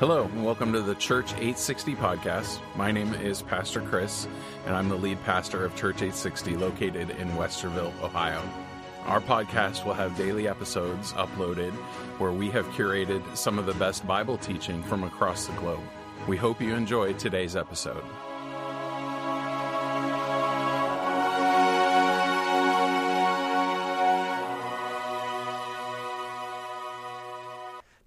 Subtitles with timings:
[0.00, 2.58] Hello, and welcome to the Church 860 podcast.
[2.74, 4.26] My name is Pastor Chris,
[4.64, 8.42] and I'm the lead pastor of Church 860 located in Westerville, Ohio.
[9.04, 11.72] Our podcast will have daily episodes uploaded
[12.16, 15.84] where we have curated some of the best Bible teaching from across the globe.
[16.26, 18.02] We hope you enjoy today's episode.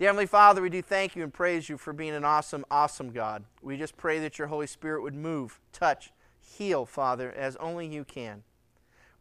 [0.04, 3.12] Dear Heavenly Father, we do thank you and praise you for being an awesome, awesome
[3.12, 3.46] God.
[3.62, 6.12] We just pray that your Holy Spirit would move, touch,
[6.42, 8.44] heal, Father, as only you can.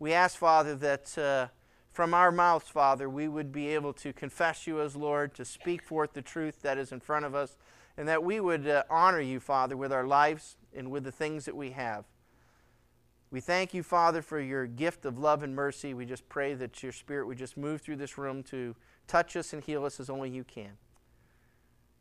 [0.00, 1.46] We ask, Father, that uh,
[1.92, 5.84] from our mouths, Father, we would be able to confess you as Lord, to speak
[5.84, 7.56] forth the truth that is in front of us,
[7.96, 11.44] and that we would uh, honor you, Father, with our lives and with the things
[11.44, 12.06] that we have.
[13.30, 15.94] We thank you, Father, for your gift of love and mercy.
[15.94, 18.74] We just pray that your Spirit would just move through this room to
[19.06, 20.72] touch us and heal us as only you can.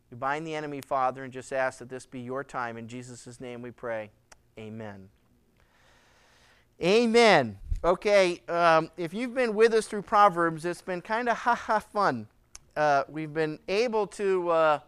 [0.09, 2.77] We bind the enemy, Father, and just ask that this be your time.
[2.77, 4.11] In Jesus' name we pray.
[4.59, 5.09] Amen.
[6.81, 7.57] Amen.
[7.83, 11.79] Okay, um, if you've been with us through Proverbs, it's been kind of ha ha
[11.79, 12.27] fun.
[12.75, 14.79] Uh, we've been able to uh,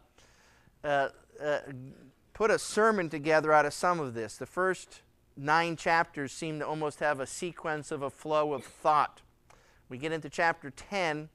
[0.83, 1.09] uh,
[1.43, 1.59] uh,
[2.33, 4.37] put a sermon together out of some of this.
[4.37, 5.01] The first
[5.35, 9.21] nine chapters seem to almost have a sequence of a flow of thought.
[9.89, 11.29] We get into chapter 10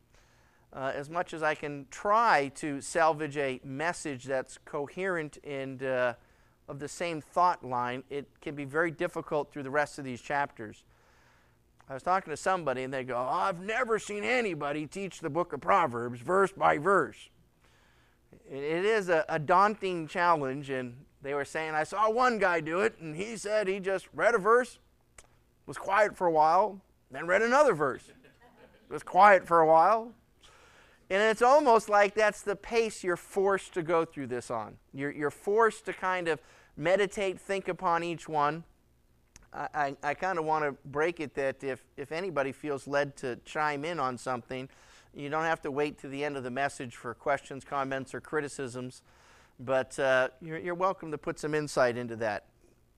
[0.73, 6.15] uh, as much as I can try to salvage a message that's coherent and uh,
[6.69, 10.21] of the same thought line, it can be very difficult through the rest of these
[10.21, 10.85] chapters.
[11.89, 15.31] I was talking to somebody and they go, oh, I've never seen anybody teach the
[15.31, 17.31] book of Proverbs verse by verse.
[18.51, 22.81] It is a, a daunting challenge, and they were saying, I saw one guy do
[22.81, 24.79] it, and he said he just read a verse,
[25.67, 28.05] was quiet for a while, then read another verse,
[28.91, 30.13] was quiet for a while,
[31.11, 34.77] and it's almost like that's the pace you're forced to go through this on.
[34.93, 36.41] You're, you're forced to kind of
[36.77, 38.65] meditate, think upon each one.
[39.53, 43.17] I, I, I kind of want to break it that if, if anybody feels led
[43.19, 44.69] to chime in on something,
[45.15, 48.21] you don't have to wait to the end of the message for questions, comments, or
[48.21, 49.03] criticisms,
[49.59, 52.45] but uh, you're, you're welcome to put some insight into that.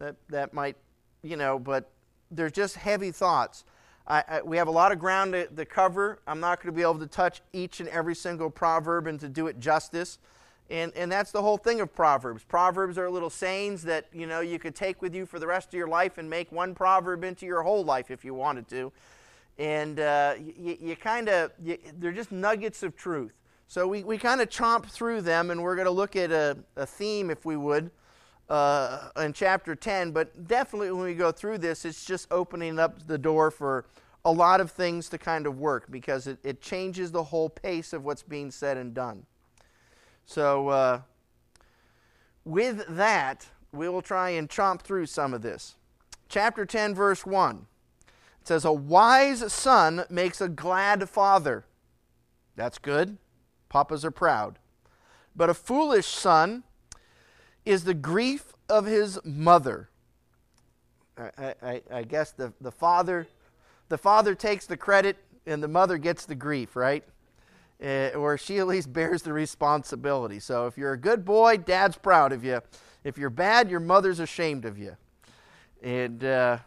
[0.00, 0.76] That, that might,
[1.22, 1.91] you know, but
[2.31, 3.65] they're just heavy thoughts.
[4.10, 6.19] I, I, we have a lot of ground to, to cover.
[6.26, 9.28] I'm not going to be able to touch each and every single proverb and to
[9.28, 10.19] do it justice.
[10.69, 12.43] And, and that's the whole thing of Proverbs.
[12.43, 15.69] Proverbs are little sayings that you know you could take with you for the rest
[15.69, 18.93] of your life and make one proverb into your whole life if you wanted to.
[19.59, 21.53] And uh, you, you kind of,
[21.99, 23.34] they're just nuggets of truth.
[23.69, 26.59] So we, we kind of chomp through them, and we're going to look at a,
[26.76, 27.91] a theme, if we would,
[28.50, 33.06] uh, in chapter 10, but definitely when we go through this, it's just opening up
[33.06, 33.87] the door for
[34.25, 37.93] a lot of things to kind of work because it, it changes the whole pace
[37.93, 39.25] of what's being said and done.
[40.27, 41.00] So, uh,
[42.44, 45.77] with that, we will try and chomp through some of this.
[46.28, 47.67] Chapter 10, verse 1.
[48.41, 51.65] It says, A wise son makes a glad father.
[52.56, 53.17] That's good.
[53.69, 54.59] Papas are proud.
[55.37, 56.65] But a foolish son
[57.70, 59.88] is the grief of his mother.
[61.16, 63.28] I, I, I, guess the, the father
[63.88, 67.04] the father takes the credit and the mother gets the grief, right?
[67.81, 70.41] Uh, or she at least bears the responsibility.
[70.41, 72.60] So if you're a good boy, dad's proud of you.
[73.04, 74.97] If you're bad, your mother's ashamed of you.
[75.81, 76.58] And uh,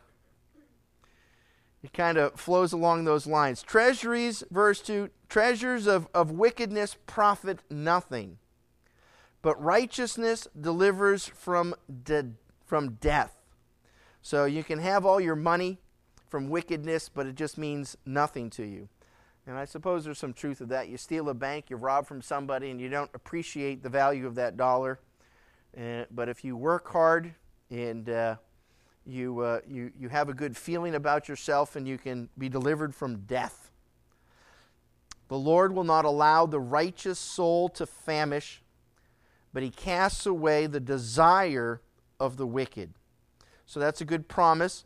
[1.83, 3.61] it kind of flows along those lines.
[3.61, 8.37] Treasuries, verse 2 treasures of, of wickedness profit nothing
[9.43, 12.31] but righteousness delivers from, de-
[12.65, 13.35] from death.
[14.23, 15.77] So you can have all your money
[16.27, 18.89] from wickedness, but it just means nothing to you.
[19.45, 20.87] And I suppose there's some truth of that.
[20.87, 24.35] You steal a bank, you rob from somebody, and you don't appreciate the value of
[24.35, 24.99] that dollar.
[25.77, 27.35] Uh, but if you work hard
[27.69, 28.37] and uh,
[29.05, 32.95] you, uh, you, you have a good feeling about yourself and you can be delivered
[32.95, 33.69] from death.
[35.27, 38.62] The Lord will not allow the righteous soul to famish,
[39.53, 41.81] but he casts away the desire
[42.19, 42.93] of the wicked.
[43.65, 44.85] So that's a good promise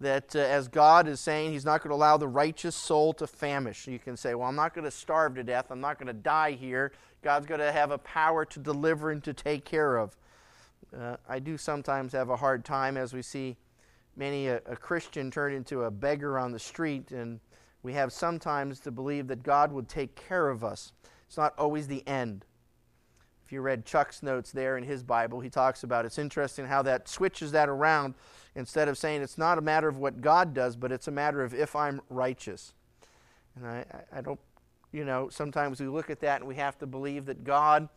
[0.00, 3.26] that uh, as God is saying, He's not going to allow the righteous soul to
[3.26, 3.86] famish.
[3.86, 5.66] You can say, Well, I'm not going to starve to death.
[5.70, 6.92] I'm not going to die here.
[7.22, 10.16] God's going to have a power to deliver and to take care of.
[10.96, 13.56] Uh, I do sometimes have a hard time as we see
[14.16, 17.40] many a, a Christian turn into a beggar on the street, and
[17.82, 20.92] we have sometimes to believe that God would take care of us.
[21.26, 22.44] It's not always the end.
[23.54, 27.08] You read Chuck's notes there in his Bible, he talks about it's interesting how that
[27.08, 28.14] switches that around
[28.56, 31.40] instead of saying it's not a matter of what God does, but it's a matter
[31.40, 32.74] of if I'm righteous.
[33.54, 34.40] And I, I don't,
[34.90, 37.88] you know, sometimes we look at that and we have to believe that God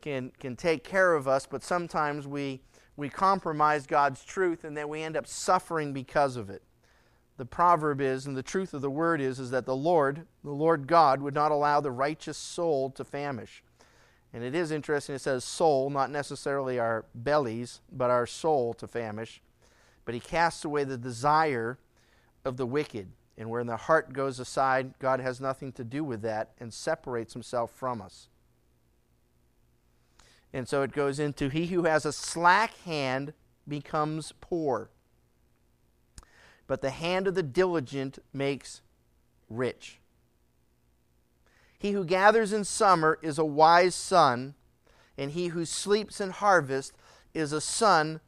[0.00, 2.60] can, can take care of us, but sometimes we,
[2.96, 6.62] we compromise God's truth and then we end up suffering because of it.
[7.36, 10.50] The proverb is, and the truth of the word is, is that the Lord, the
[10.50, 13.62] Lord God, would not allow the righteous soul to famish.
[14.32, 18.86] And it is interesting, it says soul, not necessarily our bellies, but our soul to
[18.86, 19.40] famish.
[20.04, 21.78] But he casts away the desire
[22.44, 23.08] of the wicked.
[23.38, 27.32] And when the heart goes aside, God has nothing to do with that and separates
[27.32, 28.28] himself from us.
[30.52, 33.34] And so it goes into He who has a slack hand
[33.68, 34.90] becomes poor,
[36.66, 38.80] but the hand of the diligent makes
[39.50, 39.98] rich.
[41.86, 44.56] He who gathers in summer is a wise son,
[45.16, 46.92] and he who sleeps in harvest
[47.32, 48.18] is a son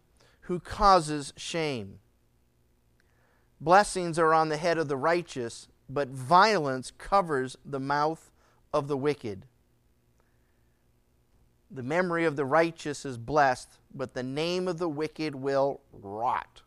[0.42, 1.98] who causes shame.
[3.60, 8.30] Blessings are on the head of the righteous, but violence covers the mouth
[8.72, 9.44] of the wicked.
[11.68, 16.62] The memory of the righteous is blessed, but the name of the wicked will rot.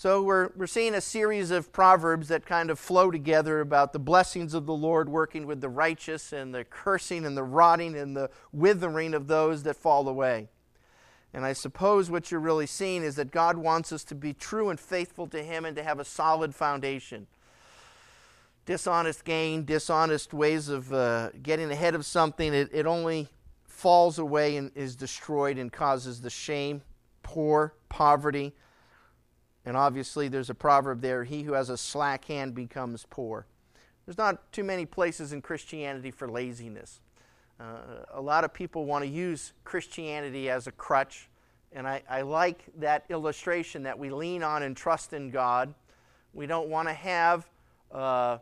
[0.00, 3.98] So we're, we're seeing a series of proverbs that kind of flow together about the
[3.98, 8.16] blessings of the Lord working with the righteous and the cursing and the rotting and
[8.16, 10.48] the withering of those that fall away.
[11.34, 14.70] And I suppose what you're really seeing is that God wants us to be true
[14.70, 17.26] and faithful to Him and to have a solid foundation.
[18.64, 23.28] Dishonest gain, dishonest ways of uh, getting ahead of something, it, it only
[23.66, 26.80] falls away and is destroyed and causes the shame,
[27.22, 28.54] poor, poverty.
[29.64, 33.46] And obviously, there's a proverb there he who has a slack hand becomes poor.
[34.06, 37.00] There's not too many places in Christianity for laziness.
[37.60, 41.28] Uh, a lot of people want to use Christianity as a crutch,
[41.72, 45.74] and I, I like that illustration that we lean on and trust in God.
[46.32, 47.46] We don't want to have
[47.92, 48.38] uh,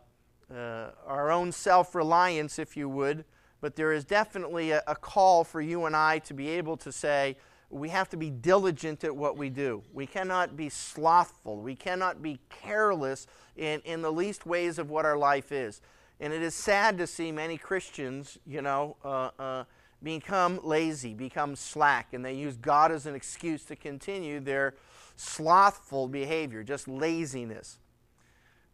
[0.53, 3.25] uh, our own self reliance, if you would,
[3.61, 6.91] but there is definitely a, a, call for you and I to be able to
[6.91, 7.35] say,
[7.69, 9.83] we have to be diligent at what we do.
[9.93, 11.61] We cannot be slothful.
[11.61, 15.81] We cannot be careless in, in the least ways of what our life is.
[16.19, 19.63] And it is sad to see many Christians, you know, uh, uh,
[20.01, 24.73] become lazy, become slack, and they use God as an excuse to continue their
[25.15, 27.77] slothful behavior, just laziness.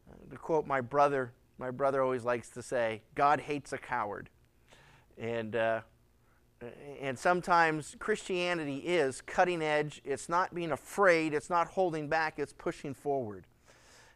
[0.09, 4.30] Uh, to quote my brother, my brother always likes to say, God hates a coward.
[5.18, 5.81] And, uh,
[7.01, 10.01] and sometimes Christianity is cutting edge.
[10.03, 13.45] It's not being afraid, it's not holding back, it's pushing forward.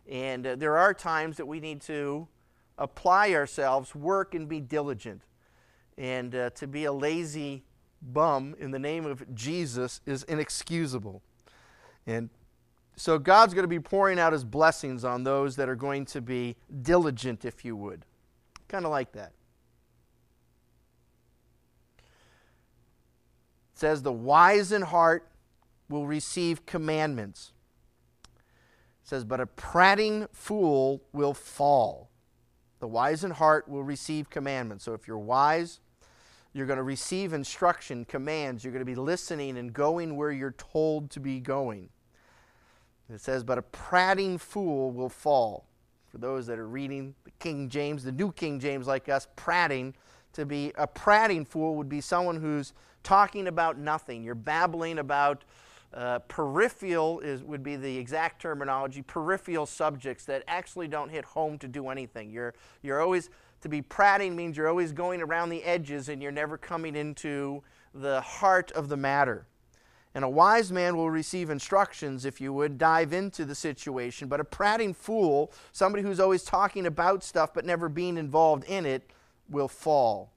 [0.10, 2.28] And uh, there are times that we need to
[2.78, 5.22] apply ourselves, work, and be diligent.
[5.98, 7.64] And uh, to be a lazy
[8.02, 11.22] bum in the name of Jesus is inexcusable.
[12.08, 12.30] And
[12.96, 16.22] so God's going to be pouring out his blessings on those that are going to
[16.22, 18.06] be diligent, if you would.
[18.68, 19.34] Kind of like that.
[23.80, 25.28] Says, The wise in heart
[25.90, 27.54] will receive commandments.
[28.26, 32.10] It says, But a prating fool will fall.
[32.80, 34.86] The wise in heart will receive commandments.
[34.86, 35.80] So if you're wise,
[36.54, 38.64] you're going to receive instruction, commands.
[38.64, 41.90] You're going to be listening and going where you're told to be going.
[43.14, 45.66] It says, But a prating fool will fall.
[46.08, 49.94] For those that are reading the King James, the New King James like us, prating,
[50.34, 52.74] to be a prating fool would be someone who's
[53.04, 54.24] talking about nothing.
[54.24, 55.44] You're babbling about
[55.94, 59.02] uh, peripheral is would be the exact terminology.
[59.02, 62.30] Peripheral subjects that actually don't hit home to do anything.
[62.30, 63.30] You're you're always
[63.62, 67.64] to be prating means you're always going around the edges and you're never coming into
[67.94, 69.48] the heart of the matter.
[70.16, 74.28] And a wise man will receive instructions, if you would, dive into the situation.
[74.28, 78.86] But a prating fool, somebody who's always talking about stuff but never being involved in
[78.86, 79.10] it,
[79.50, 80.32] will fall.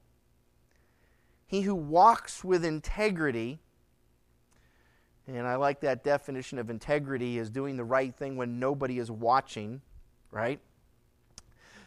[1.52, 3.59] He who walks with integrity,
[5.28, 9.11] and I like that definition of integrity is doing the right thing when nobody is
[9.11, 9.82] watching,
[10.30, 10.61] right?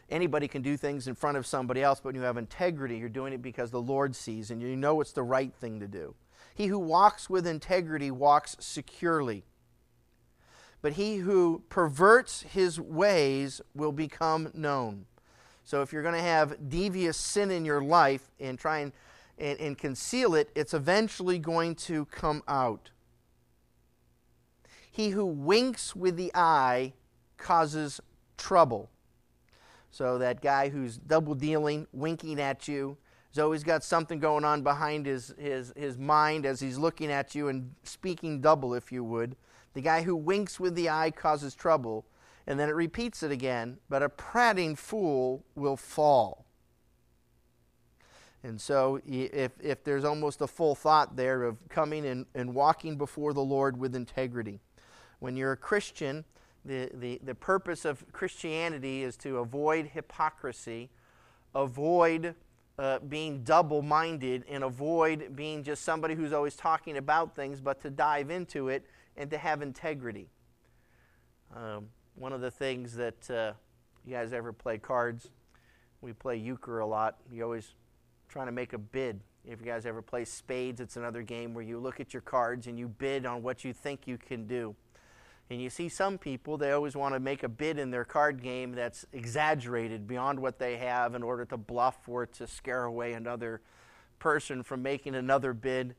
[0.08, 3.10] Anybody can do things in front of somebody else, but when you have integrity, you're
[3.10, 6.14] doing it because the Lord sees and you know it's the right thing to do.
[6.54, 9.46] He who walks with integrity walks securely.
[10.84, 15.08] But he who perverts his ways will become known.
[15.64, 18.94] So if you're going to have devious sin in your life and try and
[19.38, 22.92] and, and conceal it, it's eventually going to come out.
[24.92, 26.94] He who winks with the eye
[27.38, 28.00] causes
[28.38, 28.90] trouble.
[29.92, 32.98] So that guy who's double dealing, winking at you,
[33.30, 37.36] has always got something going on behind his, his, his mind as he's looking at
[37.36, 39.36] you and speaking double, if you would.
[39.74, 42.06] The guy who winks with the eye causes trouble.
[42.48, 43.78] And then it repeats it again.
[43.90, 46.46] But a prating fool will fall.
[48.46, 52.96] And so, if, if there's almost a full thought there of coming and, and walking
[52.96, 54.60] before the Lord with integrity.
[55.18, 56.26] When you're a Christian,
[56.64, 60.92] the, the, the purpose of Christianity is to avoid hypocrisy,
[61.56, 62.36] avoid
[62.78, 67.82] uh, being double minded, and avoid being just somebody who's always talking about things, but
[67.82, 68.86] to dive into it
[69.18, 70.30] and to have integrity.
[71.56, 73.54] Um, one of the things that uh,
[74.06, 75.32] you guys ever play cards?
[76.02, 77.18] We play euchre a lot.
[77.32, 77.74] You always
[78.36, 79.22] trying to make a bid.
[79.46, 82.68] If you guys ever play spades, it's another game where you look at your cards
[82.68, 84.76] and you bid on what you think you can do.
[85.50, 88.44] And you see some people, they always want to make a bid in their card
[88.44, 93.14] game that's exaggerated beyond what they have in order to bluff or to scare away
[93.14, 93.62] another
[94.20, 95.96] person from making another bid.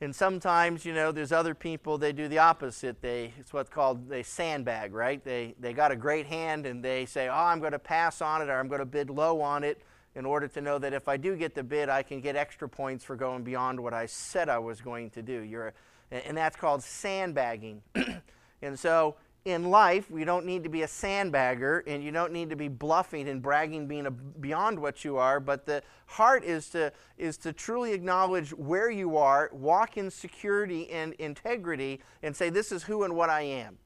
[0.00, 3.02] And sometimes, you know, there's other people, they do the opposite.
[3.02, 5.22] They, it's what's called, they sandbag, right?
[5.22, 8.40] They, they got a great hand and they say, oh, I'm going to pass on
[8.40, 9.82] it or I'm going to bid low on it
[10.18, 12.68] in order to know that if I do get the bid, I can get extra
[12.68, 15.42] points for going beyond what I said I was going to do.
[15.42, 15.74] You're,
[16.10, 17.82] and that's called sandbagging.
[18.62, 22.50] and so in life, we don't need to be a sandbagger and you don't need
[22.50, 26.68] to be bluffing and bragging being a, beyond what you are, but the heart is
[26.70, 32.50] to, is to truly acknowledge where you are, walk in security and integrity, and say,
[32.50, 33.78] This is who and what I am.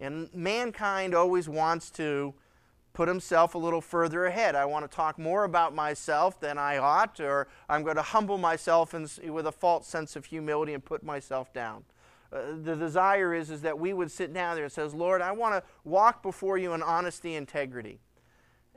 [0.00, 2.34] And mankind always wants to
[2.98, 4.56] put himself a little further ahead.
[4.56, 8.38] I want to talk more about myself than I ought, or I'm going to humble
[8.38, 11.84] myself in, with a false sense of humility and put myself down.
[12.32, 15.30] Uh, the desire is, is that we would sit down there and says, Lord, I
[15.30, 18.00] want to walk before you in honesty integrity.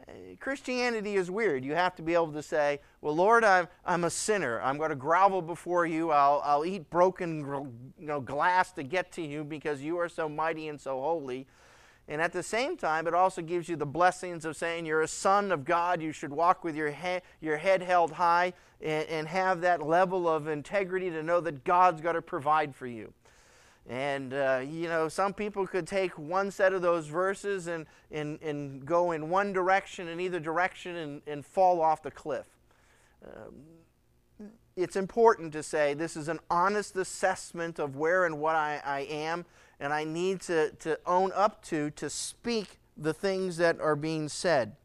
[0.08, 1.66] Uh, Christianity is weird.
[1.66, 4.62] You have to be able to say, Well, Lord, I'm, I'm a sinner.
[4.62, 6.12] I'm going to grovel before you.
[6.12, 7.40] I'll, I'll eat broken
[7.98, 11.48] you know, glass to get to you because you are so mighty and so holy.
[12.08, 15.08] And at the same time, it also gives you the blessings of saying you're a
[15.08, 16.01] son of God.
[16.01, 20.27] You should walk with your, he- your head held high and, and have that level
[20.27, 23.13] of integrity to know that God's got to provide for you.
[23.89, 28.41] And, uh, you know, some people could take one set of those verses and, and,
[28.41, 32.46] and go in one direction, in either direction, and, and fall off the cliff.
[33.25, 33.55] Um,
[34.75, 39.00] it's important to say this is an honest assessment of where and what I, I
[39.01, 39.46] am,
[39.82, 44.30] and I need to, to own up to, to speak the things that are being
[44.30, 44.78] said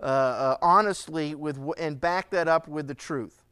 [0.00, 3.42] uh, uh, honestly with, and back that up with the truth.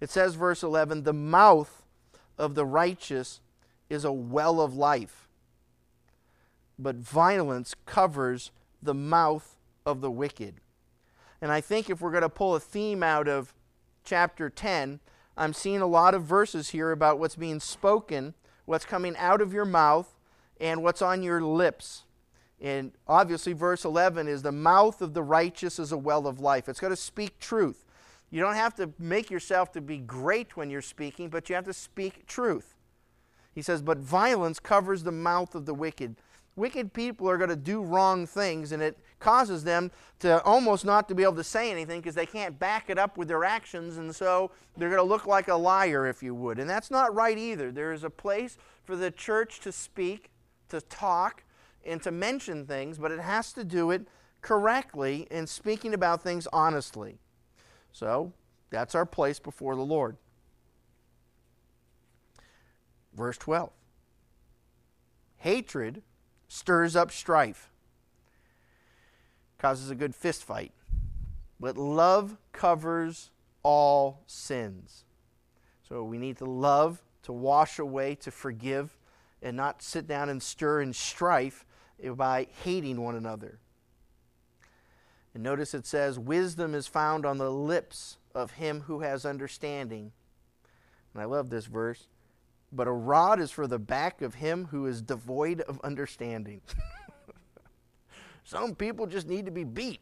[0.00, 1.82] It says, verse 11, the mouth
[2.38, 3.40] of the righteous
[3.90, 5.28] is a well of life,
[6.78, 8.50] but violence covers
[8.82, 10.54] the mouth of the wicked.
[11.42, 13.52] And I think if we're going to pull a theme out of
[14.04, 15.00] chapter 10,
[15.36, 18.32] I'm seeing a lot of verses here about what's being spoken,
[18.66, 20.14] what's coming out of your mouth,
[20.60, 22.04] and what's on your lips.
[22.60, 26.68] And obviously, verse 11 is the mouth of the righteous is a well of life.
[26.68, 27.84] It's going to speak truth.
[28.30, 31.64] You don't have to make yourself to be great when you're speaking, but you have
[31.64, 32.74] to speak truth.
[33.54, 36.16] He says, But violence covers the mouth of the wicked.
[36.56, 41.08] Wicked people are going to do wrong things, and it causes them to almost not
[41.08, 43.96] to be able to say anything because they can't back it up with their actions,
[43.96, 46.58] and so they're going to look like a liar, if you would.
[46.58, 47.72] And that's not right either.
[47.72, 50.30] There is a place for the church to speak,
[50.68, 51.44] to talk,
[51.84, 54.06] and to mention things, but it has to do it
[54.42, 57.18] correctly and speaking about things honestly.
[57.92, 58.32] So
[58.70, 60.16] that's our place before the Lord.
[63.14, 63.70] Verse 12
[65.38, 66.02] Hatred
[66.48, 67.70] stirs up strife,
[69.58, 70.72] causes a good fist fight,
[71.58, 73.30] but love covers
[73.62, 75.04] all sins.
[75.88, 78.96] So we need to love, to wash away, to forgive,
[79.42, 81.64] and not sit down and stir in strife
[82.16, 83.58] by hating one another.
[85.34, 90.12] And notice it says, Wisdom is found on the lips of him who has understanding.
[91.12, 92.08] And I love this verse
[92.72, 96.60] but a rod is for the back of him who is devoid of understanding.
[98.46, 100.00] Some people just need to be beat.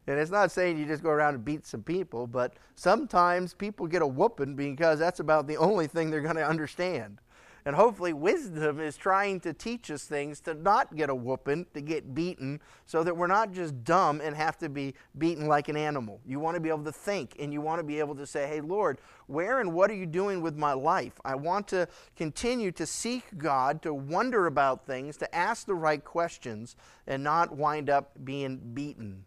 [0.07, 3.87] and it's not saying you just go around and beat some people, but sometimes people
[3.87, 7.21] get a whooping because that's about the only thing they're going to understand.
[7.67, 11.81] And hopefully, wisdom is trying to teach us things to not get a whooping, to
[11.81, 15.77] get beaten, so that we're not just dumb and have to be beaten like an
[15.77, 16.21] animal.
[16.25, 18.47] You want to be able to think and you want to be able to say,
[18.47, 21.15] hey, Lord, where and what are you doing with my life?
[21.25, 26.05] I want to continue to seek God, to wonder about things, to ask the right
[26.05, 29.25] questions, and not wind up being beaten.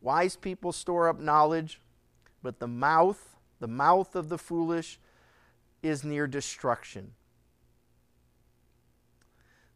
[0.00, 1.80] Wise people store up knowledge,
[2.44, 5.00] but the mouth, the mouth of the foolish,
[5.82, 7.12] is near destruction.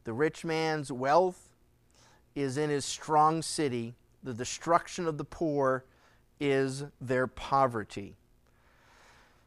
[0.04, 1.50] The rich man's wealth
[2.34, 5.84] is in his strong city, The destruction of the poor
[6.40, 8.16] is their poverty.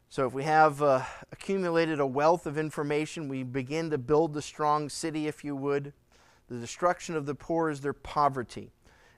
[0.08, 4.42] So, if we have uh, accumulated a wealth of information, we begin to build the
[4.42, 5.92] strong city, if you would.
[6.48, 8.70] The destruction of the poor is their poverty.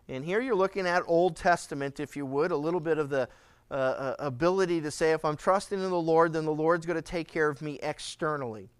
[0.08, 3.28] And here you're looking at Old Testament, if you would, a little bit of the
[3.70, 7.02] uh, ability to say, if I'm trusting in the Lord, then the Lord's going to
[7.02, 8.70] take care of me externally.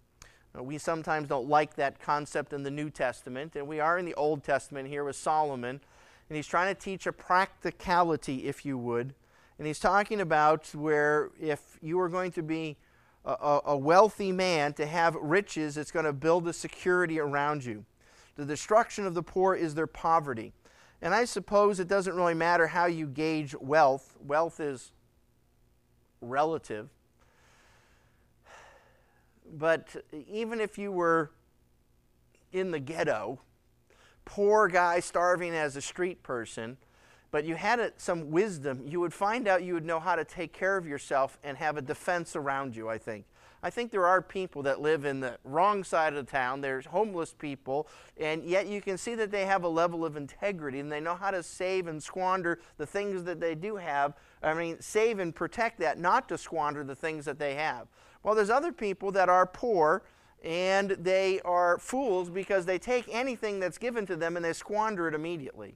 [0.55, 4.05] Now, we sometimes don't like that concept in the New Testament, and we are in
[4.05, 5.79] the Old Testament here with Solomon,
[6.27, 9.13] and he's trying to teach a practicality, if you would.
[9.57, 12.77] And he's talking about where if you are going to be
[13.25, 17.85] a, a wealthy man, to have riches, it's going to build a security around you.
[18.37, 20.53] The destruction of the poor is their poverty.
[21.01, 24.91] And I suppose it doesn't really matter how you gauge wealth, wealth is
[26.21, 26.89] relative.
[29.51, 31.31] But even if you were
[32.51, 33.39] in the ghetto,
[34.25, 36.77] poor guy starving as a street person,
[37.31, 40.25] but you had a, some wisdom, you would find out you would know how to
[40.25, 43.25] take care of yourself and have a defense around you, I think.
[43.61, 46.61] I think there are people that live in the wrong side of the town.
[46.61, 47.87] There's homeless people,
[48.17, 51.15] and yet you can see that they have a level of integrity and they know
[51.15, 54.13] how to save and squander the things that they do have.
[54.41, 57.87] I mean, save and protect that, not to squander the things that they have.
[58.23, 60.03] Well, there's other people that are poor
[60.41, 65.07] and they are fools because they take anything that's given to them and they squander
[65.07, 65.75] it immediately.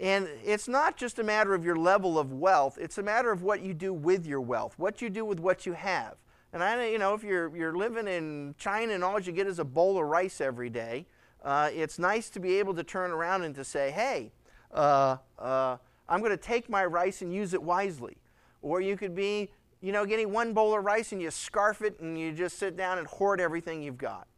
[0.00, 3.42] And it's not just a matter of your level of wealth, it's a matter of
[3.42, 6.16] what you do with your wealth, what you do with what you have.
[6.52, 9.58] And I, you know, if you're, you're living in China and all you get is
[9.58, 11.06] a bowl of rice every day,
[11.42, 14.32] uh, it's nice to be able to turn around and to say, hey,
[14.72, 15.76] uh, uh,
[16.08, 18.18] I'm going to take my rice and use it wisely.
[18.60, 21.98] Or you could be, you know, getting one bowl of rice and you scarf it
[22.00, 24.28] and you just sit down and hoard everything you've got.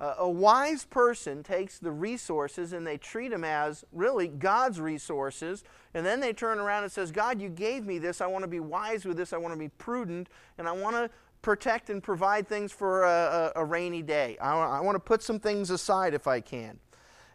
[0.00, 5.62] Uh, a wise person takes the resources and they treat them as really God's resources,
[5.92, 8.22] and then they turn around and says, "God, you gave me this.
[8.22, 9.34] I want to be wise with this.
[9.34, 11.10] I want to be prudent, and I want to
[11.42, 14.36] protect and provide things for a, a, a rainy day.
[14.40, 16.78] I, I, want to put some things aside if I can.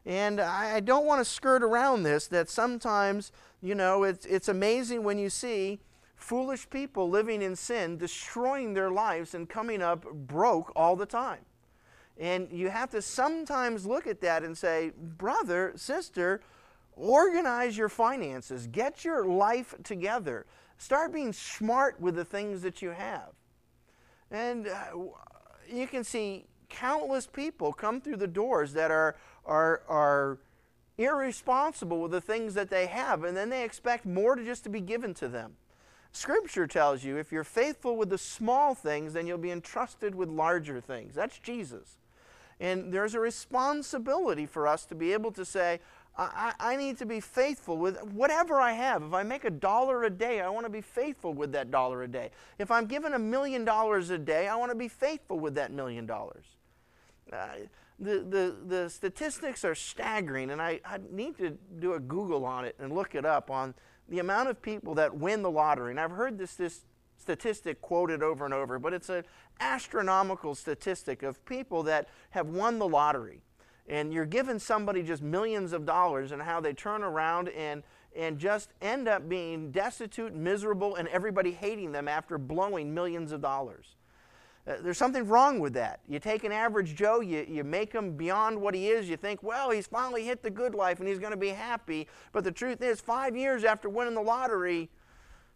[0.06, 4.48] And I, I don't want to skirt around this that sometimes, you know, it's, it's
[4.48, 5.80] amazing when you see
[6.16, 11.42] foolish people living in sin, destroying their lives, and coming up broke all the time.
[12.18, 16.42] And you have to sometimes look at that and say, brother, sister,
[16.96, 20.46] organize your finances, get your life together,
[20.78, 23.32] start being smart with the things that you have.
[24.32, 24.98] And uh,
[25.72, 30.40] you can see countless people come through the doors that are, are, are
[30.98, 34.70] irresponsible with the things that they have, and then they expect more to just to
[34.70, 35.54] be given to them.
[36.12, 40.30] Scripture tells you if you're faithful with the small things, then you'll be entrusted with
[40.30, 41.14] larger things.
[41.14, 41.98] That's Jesus.
[42.60, 45.82] And there's a responsibility for us to be able to say,
[46.18, 49.04] I, I, need to be faithful with whatever I have.
[49.04, 52.04] If I make a dollar a day, I want to be faithful with that dollar
[52.04, 52.32] a day.
[52.58, 55.74] If I'm given a million dollars a day, I want to be faithful with that
[55.74, 56.46] million dollars.
[57.34, 57.48] Uh,
[58.00, 62.64] the, the, the statistics are staggering, and I, I need to do a Google on
[62.64, 63.74] it and look it up on
[64.08, 65.92] the amount of people that win the lottery.
[65.92, 66.86] And I've heard this, this
[67.18, 69.24] statistic quoted over and over, but it's an
[69.60, 73.42] astronomical statistic of people that have won the lottery
[73.88, 77.84] and you're giving somebody just millions of dollars and how they turn around and
[78.16, 83.42] and just end up being destitute, miserable, and everybody hating them after blowing millions of
[83.42, 83.98] dollars.
[84.68, 86.00] Uh, there's something wrong with that.
[86.08, 89.44] You take an average Joe, you, you make him beyond what he is, you think,
[89.44, 92.08] well, he's finally hit the good life and he's going to be happy.
[92.32, 94.90] But the truth is, five years after winning the lottery,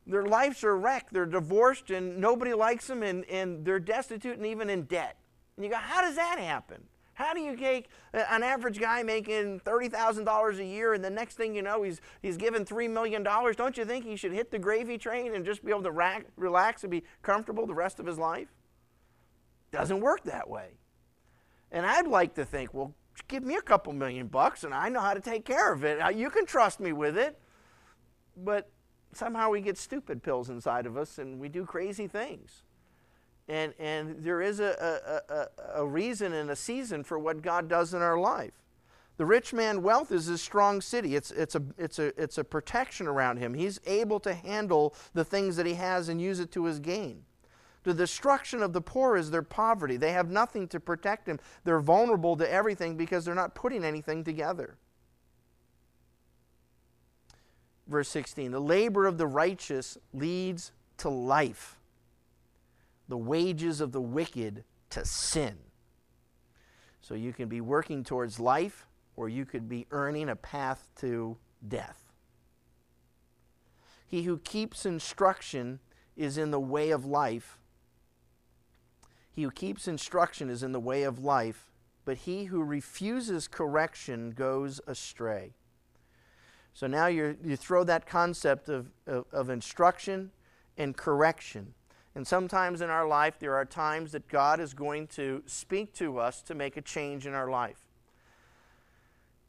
[0.05, 1.13] their lives are wrecked.
[1.13, 5.17] They're divorced and nobody likes them and, and they're destitute and even in debt.
[5.55, 6.83] And you go, how does that happen?
[7.19, 11.53] How do you take an average guy making $30,000 a year and the next thing
[11.53, 13.23] you know he's, he's given $3 million?
[13.23, 16.27] Don't you think he should hit the gravy train and just be able to rack,
[16.37, 18.47] relax and be comfortable the rest of his life?
[19.69, 20.77] Doesn't work that way.
[21.73, 22.95] And I'd like to think, well,
[23.27, 25.99] give me a couple million bucks and I know how to take care of it.
[25.99, 27.37] Uh, you can trust me with it.
[28.37, 28.71] But
[29.11, 32.63] somehow we get stupid pills inside of us and we do crazy things.
[33.49, 37.67] And, and there is a, a, a, a reason and a season for what God
[37.67, 38.53] does in our life.
[39.17, 41.15] The rich man wealth is his strong city.
[41.15, 43.55] It's, it's, a, it's, a, it's a protection around him.
[43.55, 47.23] He's able to handle the things that he has and use it to his gain.
[47.83, 49.97] The destruction of the poor is their poverty.
[49.97, 51.39] They have nothing to protect them.
[51.63, 54.77] They're vulnerable to everything because they're not putting anything together.
[57.87, 61.78] Verse 16 The labor of the righteous leads to life
[63.09, 65.57] the wages of the wicked to sin.
[67.01, 71.37] So you can be working towards life, or you could be earning a path to
[71.67, 72.13] death.
[74.07, 75.79] He who keeps instruction
[76.15, 77.57] is in the way of life.
[79.31, 81.71] He who keeps instruction is in the way of life,
[82.05, 85.53] but he who refuses correction goes astray.
[86.73, 90.31] So now you you throw that concept of, of, of instruction
[90.77, 91.73] and correction.
[92.15, 96.17] And sometimes in our life, there are times that God is going to speak to
[96.17, 97.79] us to make a change in our life.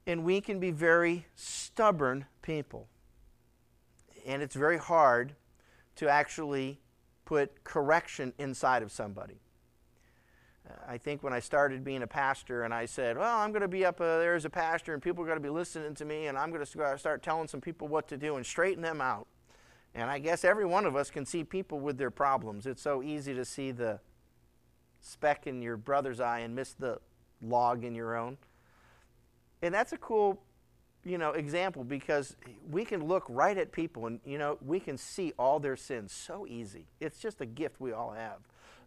[0.07, 2.89] And we can be very stubborn people.
[4.27, 5.35] And it's very hard
[5.97, 6.81] to actually
[7.25, 9.41] put correction inside of somebody.
[10.87, 13.69] I think when I started being a pastor and I said, Well, I'm going to
[13.69, 16.05] be up uh, there as a pastor and people are going to be listening to
[16.05, 19.01] me and I'm going to start telling some people what to do and straighten them
[19.01, 19.27] out.
[19.95, 22.67] And I guess every one of us can see people with their problems.
[22.67, 24.01] It's so easy to see the
[25.01, 26.99] speck in your brother's eye and miss the
[27.43, 28.39] log in your own.
[29.63, 30.43] And that's a cool,
[31.05, 32.37] you know, example because
[32.71, 36.13] we can look right at people and you know, we can see all their sins
[36.13, 36.87] so easy.
[37.01, 38.39] It's just a gift we all have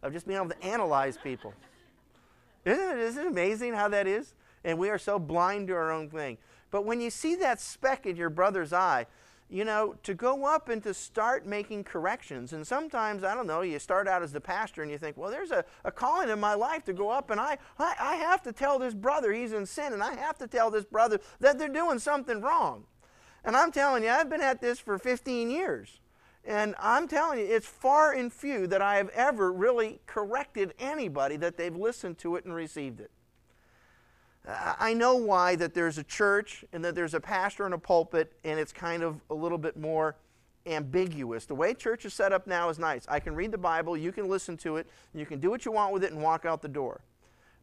[0.02, 1.52] of just being able to analyze people.
[2.64, 4.32] Isn't it, isn't it amazing how that is?
[4.64, 6.38] And we are so blind to our own thing.
[6.70, 9.04] But when you see that speck in your brother's eye,
[9.54, 12.52] you know, to go up and to start making corrections.
[12.52, 15.30] And sometimes, I don't know, you start out as the pastor and you think, well,
[15.30, 18.42] there's a, a calling in my life to go up and I, I, I have
[18.42, 21.56] to tell this brother he's in sin and I have to tell this brother that
[21.56, 22.82] they're doing something wrong.
[23.44, 26.00] And I'm telling you, I've been at this for 15 years.
[26.44, 31.36] And I'm telling you, it's far and few that I have ever really corrected anybody
[31.36, 33.12] that they've listened to it and received it.
[34.46, 38.32] I know why that there's a church and that there's a pastor and a pulpit,
[38.44, 40.16] and it's kind of a little bit more
[40.66, 41.46] ambiguous.
[41.46, 43.06] The way church is set up now is nice.
[43.08, 45.72] I can read the Bible, you can listen to it, you can do what you
[45.72, 47.00] want with it and walk out the door.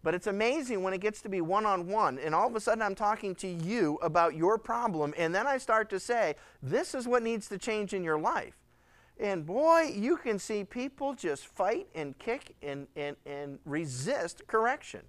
[0.04, 2.60] But it's amazing when it gets to be one on one, and all of a
[2.60, 6.96] sudden I'm talking to you about your problem, and then I start to say, This
[6.96, 8.56] is what needs to change in your life.
[9.20, 15.02] And boy, you can see people just fight and kick and, and, and resist correction.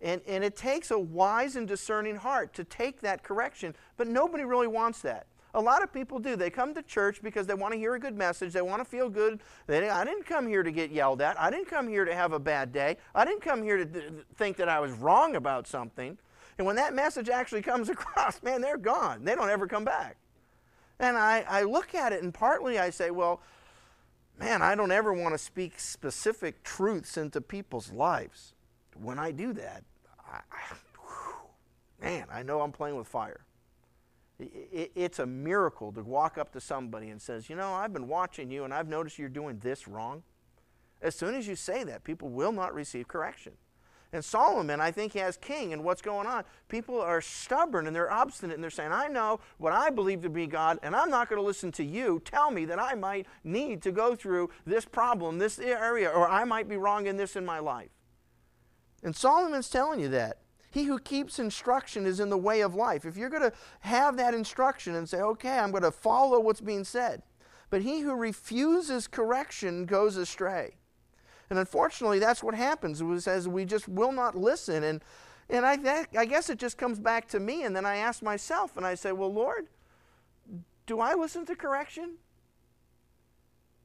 [0.00, 4.44] And, and it takes a wise and discerning heart to take that correction, but nobody
[4.44, 5.26] really wants that.
[5.54, 6.34] A lot of people do.
[6.34, 8.52] They come to church because they want to hear a good message.
[8.52, 9.40] They want to feel good.
[9.68, 11.40] They, I didn't come here to get yelled at.
[11.40, 12.96] I didn't come here to have a bad day.
[13.14, 16.18] I didn't come here to th- think that I was wrong about something.
[16.58, 19.24] And when that message actually comes across, man, they're gone.
[19.24, 20.16] They don't ever come back.
[20.98, 23.40] And I, I look at it, and partly I say, well,
[24.38, 28.53] man, I don't ever want to speak specific truths into people's lives.
[29.00, 29.82] When I do that,
[30.26, 33.44] I, I, man, I know I'm playing with fire.
[34.38, 38.08] It, it's a miracle to walk up to somebody and says, you know, I've been
[38.08, 40.22] watching you and I've noticed you're doing this wrong.
[41.02, 43.52] As soon as you say that, people will not receive correction.
[44.14, 48.12] And Solomon, I think, as king and what's going on, people are stubborn and they're
[48.12, 51.28] obstinate and they're saying, I know what I believe to be God, and I'm not
[51.28, 54.84] going to listen to you tell me that I might need to go through this
[54.84, 57.90] problem, this area, or I might be wrong in this in my life.
[59.04, 60.38] And Solomon's telling you that.
[60.70, 63.04] He who keeps instruction is in the way of life.
[63.04, 66.60] If you're going to have that instruction and say, okay, I'm going to follow what's
[66.60, 67.22] being said,
[67.70, 70.74] but he who refuses correction goes astray.
[71.48, 74.82] And unfortunately, that's what happens It as we just will not listen.
[74.82, 75.04] And,
[75.48, 77.62] and I, I guess it just comes back to me.
[77.62, 79.68] And then I ask myself, and I say, well, Lord,
[80.86, 82.14] do I listen to correction?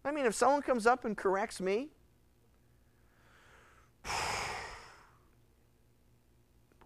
[0.04, 1.90] I mean, if someone comes up and corrects me,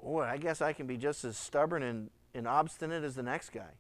[0.03, 3.51] boy, I guess I can be just as stubborn and, and obstinate as the next
[3.51, 3.71] guy.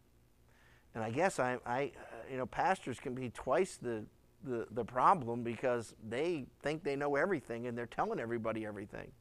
[0.95, 4.05] And I guess I, I, uh, you know, pastors can be twice the,
[4.43, 9.11] the, the problem because they think they know everything and they're telling everybody everything.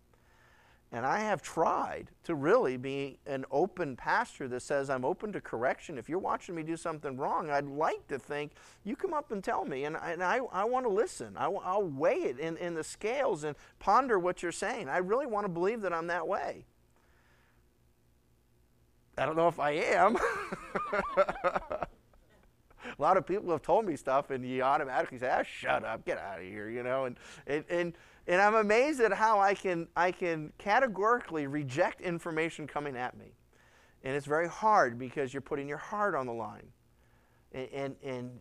[0.94, 5.40] And I have tried to really be an open pastor that says, I'm open to
[5.40, 5.96] correction.
[5.96, 8.52] If you're watching me do something wrong, I'd like to think
[8.84, 9.84] you come up and tell me.
[9.84, 11.34] And, and I, I want to listen.
[11.38, 14.90] I, will weigh it in, in the scales and ponder what you're saying.
[14.90, 16.66] I really want to believe that I'm that way.
[19.22, 20.16] I don't know if I am.
[21.16, 21.87] a
[22.98, 26.18] lot of people have told me stuff, and you automatically say, "Ah, shut up, get
[26.18, 27.04] out of here," you know.
[27.04, 27.92] And and and,
[28.26, 33.37] and I'm amazed at how I can I can categorically reject information coming at me,
[34.02, 36.66] and it's very hard because you're putting your heart on the line,
[37.52, 38.40] and and, and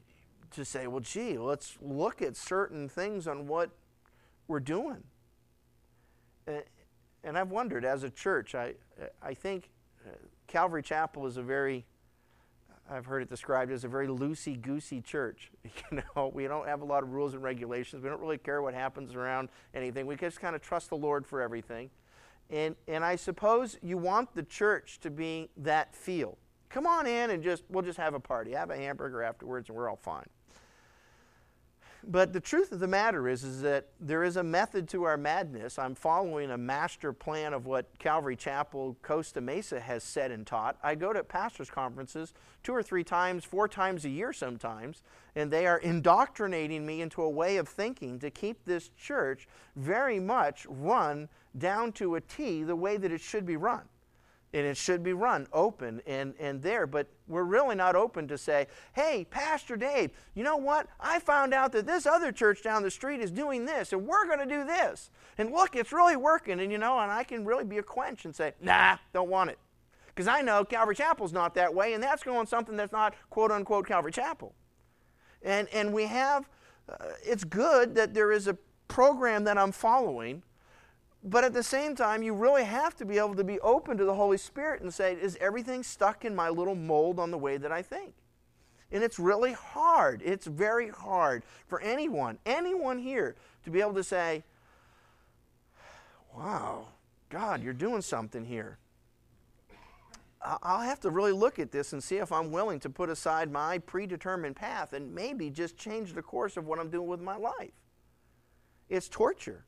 [0.49, 3.69] to say, well, gee, let's look at certain things on what
[4.47, 5.03] we're doing.
[6.47, 6.63] And,
[7.23, 8.73] and I've wondered, as a church, I
[9.21, 9.69] I think
[10.51, 11.85] Calvary Chapel is a very,
[12.89, 15.49] I've heard it described as a very loosey goosey church.
[15.91, 18.03] You know, we don't have a lot of rules and regulations.
[18.03, 20.05] We don't really care what happens around anything.
[20.05, 21.89] We just kind of trust the Lord for everything.
[22.49, 26.37] And, and I suppose you want the church to be that feel.
[26.69, 28.51] Come on in and just we'll just have a party.
[28.51, 30.27] Have a hamburger afterwards and we're all fine.
[32.03, 35.17] But the truth of the matter is, is that there is a method to our
[35.17, 35.77] madness.
[35.77, 40.77] I'm following a master plan of what Calvary Chapel Costa Mesa has said and taught.
[40.81, 42.33] I go to pastors' conferences
[42.63, 45.03] two or three times, four times a year sometimes,
[45.35, 50.19] and they are indoctrinating me into a way of thinking to keep this church very
[50.19, 53.83] much run down to a T the way that it should be run
[54.53, 56.85] and it should be run open and, and there.
[56.85, 60.87] But we're really not open to say, hey, Pastor Dave, you know what?
[60.99, 64.25] I found out that this other church down the street is doing this, and we're
[64.25, 65.09] going to do this.
[65.37, 66.59] And look, it's really working.
[66.59, 69.49] And you know, and I can really be a quench and say, nah, don't want
[69.49, 69.59] it.
[70.07, 73.51] Because I know Calvary Chapel's not that way, and that's going something that's not quote
[73.51, 74.53] unquote Calvary Chapel.
[75.41, 76.49] And, and we have,
[76.89, 80.43] uh, it's good that there is a program that I'm following
[81.23, 84.05] but at the same time, you really have to be able to be open to
[84.05, 87.57] the Holy Spirit and say, is everything stuck in my little mold on the way
[87.57, 88.13] that I think?
[88.91, 90.21] And it's really hard.
[90.25, 94.43] It's very hard for anyone, anyone here, to be able to say,
[96.35, 96.87] wow,
[97.29, 98.77] God, you're doing something here.
[100.41, 103.51] I'll have to really look at this and see if I'm willing to put aside
[103.51, 107.37] my predetermined path and maybe just change the course of what I'm doing with my
[107.37, 107.73] life.
[108.89, 109.65] It's torture.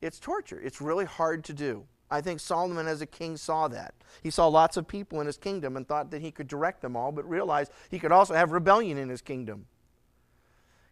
[0.00, 0.60] It's torture.
[0.60, 1.84] It's really hard to do.
[2.10, 3.94] I think Solomon, as a king, saw that.
[4.22, 6.96] He saw lots of people in his kingdom and thought that he could direct them
[6.96, 9.66] all, but realized he could also have rebellion in his kingdom.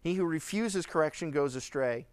[0.03, 2.07] He who refuses correction goes astray.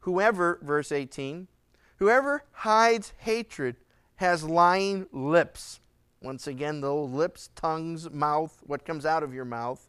[0.00, 1.48] Whoever, verse 18,
[1.96, 3.76] whoever hides hatred
[4.16, 5.80] has lying lips.
[6.20, 9.88] Once again, the lips, tongues, mouth, what comes out of your mouth.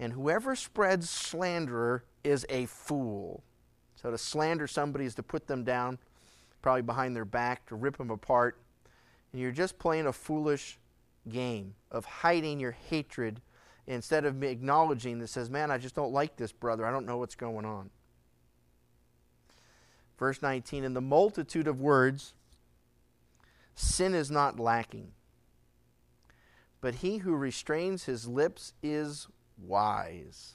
[0.00, 3.44] And whoever spreads slander is a fool.
[4.02, 5.98] So to slander somebody is to put them down,
[6.60, 8.58] probably behind their back, to rip them apart.
[9.32, 10.78] And you're just playing a foolish
[11.28, 13.40] game of hiding your hatred
[13.86, 16.84] instead of acknowledging that says, Man, I just don't like this brother.
[16.84, 17.90] I don't know what's going on.
[20.18, 22.34] Verse 19 In the multitude of words,
[23.74, 25.12] sin is not lacking.
[26.80, 30.54] But he who restrains his lips is wise.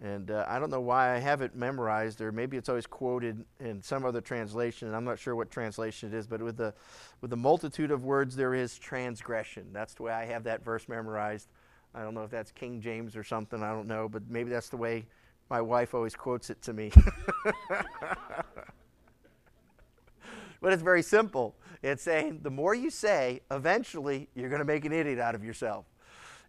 [0.00, 3.44] And uh, I don't know why I have it memorized, or maybe it's always quoted
[3.58, 6.72] in some other translation, and I'm not sure what translation it is, but with the,
[7.20, 9.66] with the multitude of words, there is transgression.
[9.72, 11.48] That's the way I have that verse memorized.
[11.94, 14.68] I don't know if that's King James or something, I don't know, but maybe that's
[14.68, 15.04] the way
[15.50, 16.92] my wife always quotes it to me.
[20.60, 21.56] but it's very simple.
[21.82, 25.42] It's saying the more you say, eventually you're going to make an idiot out of
[25.42, 25.86] yourself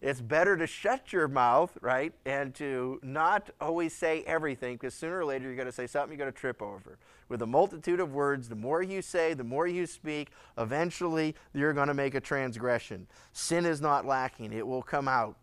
[0.01, 5.19] it's better to shut your mouth, right, and to not always say everything, because sooner
[5.19, 6.97] or later you're going to say something you're going to trip over.
[7.27, 11.73] With a multitude of words, the more you say, the more you speak, eventually you're
[11.73, 13.07] going to make a transgression.
[13.33, 15.35] Sin is not lacking, it will come out.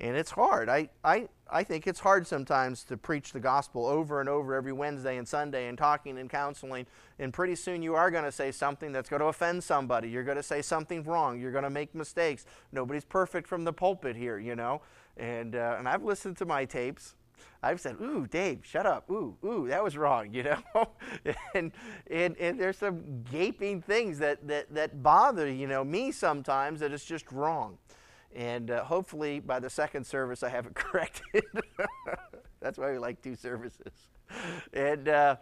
[0.00, 0.68] And it's hard.
[0.68, 4.72] I, I, I think it's hard sometimes to preach the gospel over and over every
[4.72, 6.86] Wednesday and Sunday and talking and counseling.
[7.18, 10.08] And pretty soon you are going to say something that's going to offend somebody.
[10.08, 11.40] You're going to say something wrong.
[11.40, 12.46] You're going to make mistakes.
[12.70, 14.82] Nobody's perfect from the pulpit here, you know.
[15.16, 17.16] And, uh, and I've listened to my tapes.
[17.60, 19.10] I've said, ooh, Dave, shut up.
[19.10, 20.62] Ooh, ooh, that was wrong, you know?
[21.54, 21.72] and,
[22.08, 26.92] and, and there's some gaping things that, that, that bother, you know, me sometimes that
[26.92, 27.78] it's just wrong.
[28.34, 31.44] And uh, hopefully by the second service, I have it corrected.
[32.60, 33.92] That's why we like two services.
[34.72, 35.36] And, uh,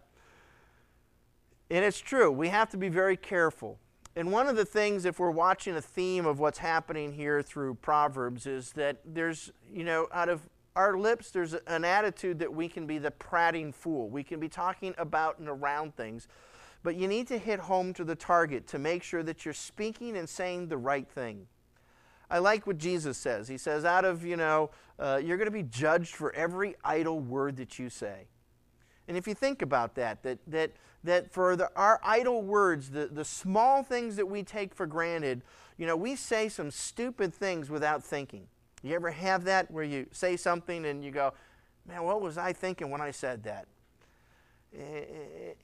[1.71, 3.79] and it's true, we have to be very careful.
[4.15, 7.75] And one of the things, if we're watching a theme of what's happening here through
[7.75, 12.69] Proverbs, is that there's, you know, out of our lips, there's an attitude that we
[12.69, 14.09] can be the prating fool.
[14.09, 16.29] We can be talking about and around things.
[16.83, 20.17] But you need to hit home to the target to make sure that you're speaking
[20.17, 21.47] and saying the right thing.
[22.31, 23.49] I like what Jesus says.
[23.49, 27.21] He says, out of, you know, uh, you're going to be judged for every idle
[27.21, 28.27] word that you say.
[29.09, 30.73] And if you think about that, that, that,
[31.05, 35.43] that for the, our idle words, the, the small things that we take for granted,
[35.79, 38.49] you know, we say some stupid things without thinking.
[38.83, 41.33] You ever have that where you say something and you go,
[41.87, 43.67] man, what was I thinking when I said that?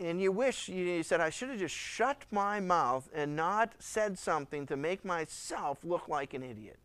[0.01, 4.18] And you wish you said i should have just shut my mouth and not said
[4.18, 6.79] something to make myself look like an idiot.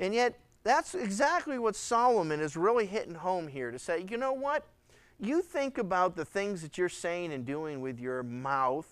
[0.00, 4.32] And yet that's exactly what solomon is really hitting home here to say you know
[4.32, 4.66] what?
[5.20, 8.88] You think about the things that you're saying and doing with your mouth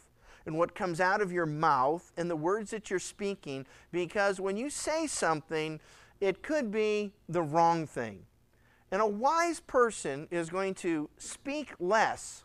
[0.46, 4.56] and what comes out of your mouth and the words that you're speaking because when
[4.56, 5.80] you say something
[6.20, 8.24] it could be the wrong thing
[8.92, 12.44] and a wise person is going to speak less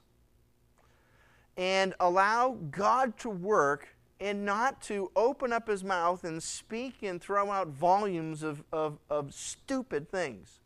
[1.57, 3.89] and allow God to work
[4.21, 8.97] and not to open up his mouth and speak and throw out volumes of, of,
[9.09, 10.61] of stupid things.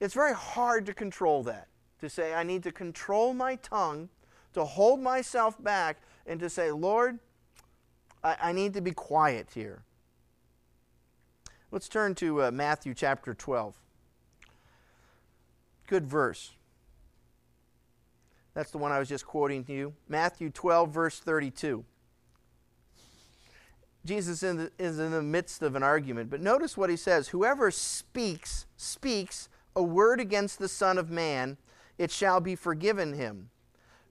[0.00, 1.68] It's very hard to control that.
[2.00, 4.10] To say, I need to control my tongue,
[4.52, 7.18] to hold myself back, and to say, Lord,
[8.22, 9.82] I, I need to be quiet here.
[11.70, 13.80] Let's turn to uh, Matthew chapter 12.
[15.86, 16.52] Good verse.
[18.54, 19.94] That's the one I was just quoting to you.
[20.08, 21.84] Matthew 12, verse 32.
[24.04, 27.28] Jesus in the, is in the midst of an argument, but notice what he says
[27.28, 31.56] Whoever speaks, speaks a word against the Son of Man,
[31.98, 33.50] it shall be forgiven him.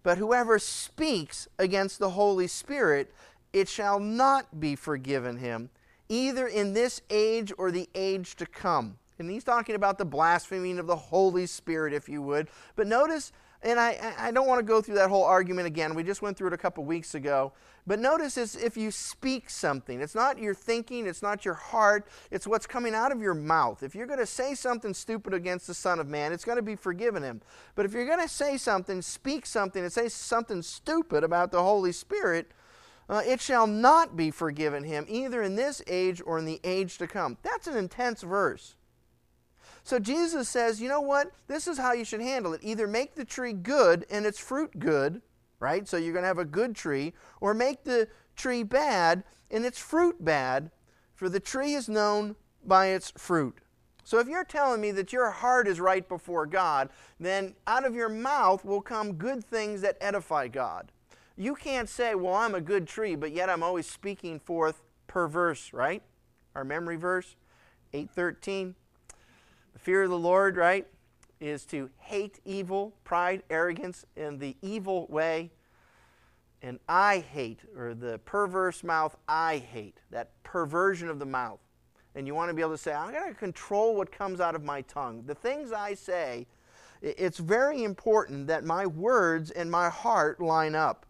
[0.01, 3.13] But whoever speaks against the Holy Spirit,
[3.53, 5.69] it shall not be forgiven him,
[6.09, 8.97] either in this age or the age to come.
[9.19, 12.49] And he's talking about the blaspheming of the Holy Spirit, if you would.
[12.75, 13.31] But notice
[13.63, 15.95] and I, I don't want to go through that whole argument again.
[15.95, 17.53] We just went through it a couple weeks ago.
[17.87, 22.07] But notice is if you speak something, it's not your thinking, it's not your heart,
[22.31, 23.83] it's what's coming out of your mouth.
[23.83, 26.61] If you're going to say something stupid against the Son of Man, it's going to
[26.61, 27.41] be forgiven him.
[27.75, 31.63] But if you're going to say something, speak something, and say something stupid about the
[31.63, 32.51] Holy Spirit,
[33.09, 36.97] uh, it shall not be forgiven him, either in this age or in the age
[36.97, 37.37] to come.
[37.43, 38.75] That's an intense verse.
[39.83, 41.31] So Jesus says, you know what?
[41.47, 42.61] This is how you should handle it.
[42.63, 45.21] Either make the tree good and its fruit good,
[45.59, 45.87] right?
[45.87, 49.79] So you're going to have a good tree, or make the tree bad and its
[49.79, 50.71] fruit bad,
[51.15, 53.57] for the tree is known by its fruit.
[54.05, 57.95] So if you're telling me that your heart is right before God, then out of
[57.95, 60.91] your mouth will come good things that edify God.
[61.37, 65.73] You can't say, well, I'm a good tree, but yet I'm always speaking forth perverse,
[65.73, 66.03] right?
[66.55, 67.35] Our memory verse,
[67.93, 68.75] 813.
[69.83, 70.87] Fear of the Lord, right,
[71.41, 75.51] is to hate evil, pride, arrogance, in the evil way.
[76.61, 79.97] And I hate, or the perverse mouth, I hate.
[80.09, 81.59] That perversion of the mouth.
[82.15, 84.55] And you want to be able to say, I'm going to control what comes out
[84.55, 85.23] of my tongue.
[85.25, 86.47] The things I say,
[87.01, 91.05] it's very important that my words and my heart line up.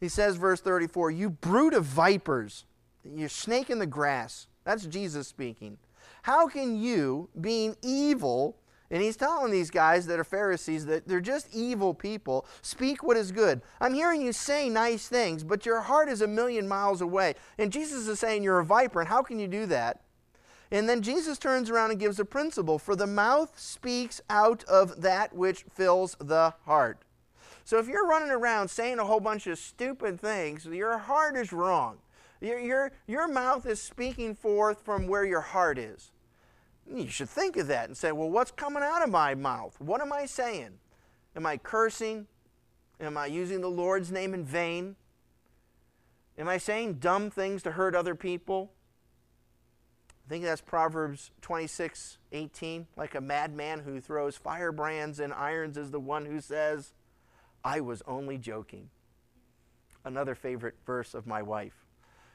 [0.00, 2.64] He says, verse 34, You brood of vipers,
[3.04, 4.46] you snake in the grass.
[4.64, 5.76] That's Jesus speaking.
[6.22, 8.56] How can you, being evil,
[8.90, 13.16] and he's telling these guys that are Pharisees that they're just evil people, speak what
[13.16, 13.62] is good.
[13.80, 17.34] I'm hearing you say nice things, but your heart is a million miles away.
[17.58, 20.02] And Jesus is saying you're a viper, and how can you do that?
[20.70, 25.02] And then Jesus turns around and gives a principle for the mouth speaks out of
[25.02, 27.02] that which fills the heart.
[27.64, 31.52] So if you're running around saying a whole bunch of stupid things, your heart is
[31.52, 31.98] wrong.
[32.42, 36.10] Your, your, your mouth is speaking forth from where your heart is.
[36.92, 39.80] You should think of that and say, well, what's coming out of my mouth?
[39.80, 40.72] What am I saying?
[41.36, 42.26] Am I cursing?
[43.00, 44.96] Am I using the Lord's name in vain?
[46.36, 48.72] Am I saying dumb things to hurt other people?
[50.26, 52.88] I think that's Proverbs 26, 18.
[52.96, 56.92] Like a madman who throws firebrands and irons is the one who says,
[57.62, 58.90] I was only joking.
[60.04, 61.81] Another favorite verse of my wife.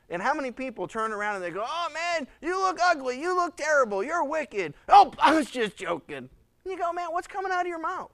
[0.09, 3.35] And how many people turn around and they go, Oh man, you look ugly, you
[3.35, 4.73] look terrible, you're wicked.
[4.87, 6.17] Oh, I was just joking.
[6.17, 6.29] And
[6.65, 8.11] you go, Man, what's coming out of your mouth?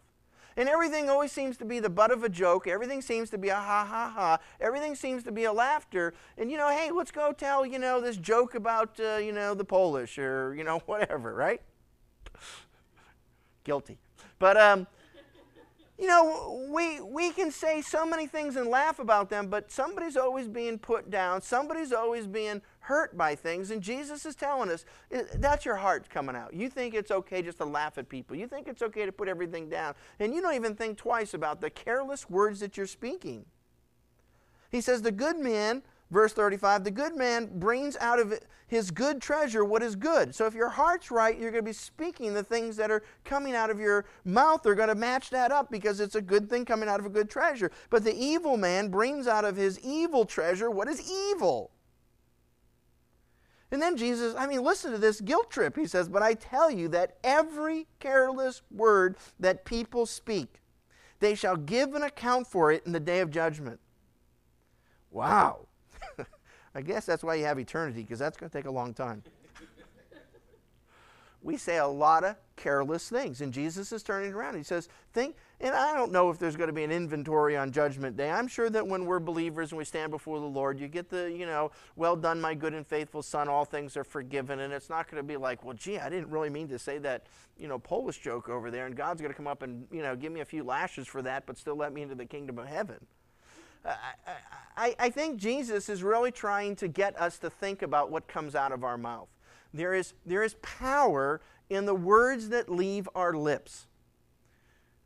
[0.56, 2.68] And everything always seems to be the butt of a joke.
[2.68, 4.38] Everything seems to be a ha ha ha.
[4.60, 6.14] Everything seems to be a laughter.
[6.38, 9.56] And you know, hey, let's go tell, you know, this joke about, uh, you know,
[9.56, 11.62] the Polish or, you know, whatever, right?
[13.64, 13.98] Guilty.
[14.40, 14.88] But, um,
[16.04, 20.18] you know, we, we can say so many things and laugh about them, but somebody's
[20.18, 21.42] always being put down.
[21.42, 23.72] Somebody's always being hurt by things.
[23.72, 24.84] And Jesus is telling us
[25.36, 26.54] that's your heart coming out.
[26.54, 28.36] You think it's okay just to laugh at people.
[28.36, 29.96] You think it's okay to put everything down.
[30.20, 33.46] And you don't even think twice about the careless words that you're speaking.
[34.72, 39.20] He says, The good man Verse 35 The good man brings out of his good
[39.20, 40.36] treasure what is good.
[40.36, 43.56] So if your heart's right, you're going to be speaking the things that are coming
[43.56, 44.62] out of your mouth.
[44.62, 47.10] They're going to match that up because it's a good thing coming out of a
[47.10, 47.72] good treasure.
[47.90, 51.72] But the evil man brings out of his evil treasure what is evil.
[53.72, 55.76] And then Jesus, I mean, listen to this guilt trip.
[55.76, 60.62] He says, But I tell you that every careless word that people speak,
[61.20, 63.80] they shall give an account for it in the day of judgment.
[65.10, 65.70] Wow.
[66.76, 69.24] I guess that's why you have eternity, because that's going to take a long time.
[71.44, 74.56] we say a lot of careless things, and Jesus is turning around.
[74.56, 77.72] He says, Think, and I don't know if there's going to be an inventory on
[77.72, 78.32] Judgment Day.
[78.32, 81.32] I'm sure that when we're believers and we stand before the Lord, you get the,
[81.32, 84.60] you know, well done, my good and faithful son, all things are forgiven.
[84.62, 86.98] And it's not going to be like, well, gee, I didn't really mean to say
[87.00, 87.28] that,
[87.58, 90.16] you know, Polish joke over there, and God's going to come up and, you know,
[90.16, 92.68] give me a few lashes for that, but still let me into the kingdom of
[92.68, 93.06] heaven.
[93.86, 98.56] I, I think Jesus is really trying to get us to think about what comes
[98.56, 99.28] out of our mouth.
[99.74, 103.88] There is, there is power in the words that leave our lips.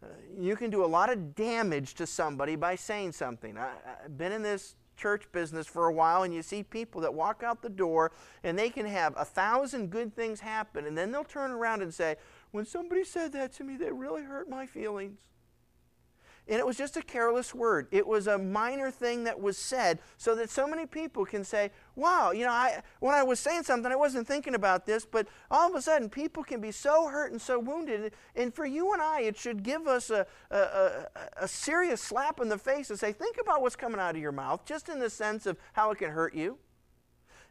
[0.03, 0.07] Uh,
[0.37, 3.57] you can do a lot of damage to somebody by saying something.
[3.57, 3.71] I,
[4.05, 7.43] I've been in this church business for a while, and you see people that walk
[7.43, 8.11] out the door
[8.43, 11.93] and they can have a thousand good things happen, and then they'll turn around and
[11.93, 12.15] say,
[12.51, 15.17] When somebody said that to me, they really hurt my feelings.
[16.49, 17.87] And it was just a careless word.
[17.91, 21.71] It was a minor thing that was said so that so many people can say,
[21.95, 25.27] wow, you know, I, when I was saying something, I wasn't thinking about this, but
[25.51, 28.13] all of a sudden people can be so hurt and so wounded.
[28.35, 31.07] And for you and I, it should give us a, a, a,
[31.41, 34.31] a serious slap in the face and say, think about what's coming out of your
[34.31, 36.57] mouth, just in the sense of how it can hurt you.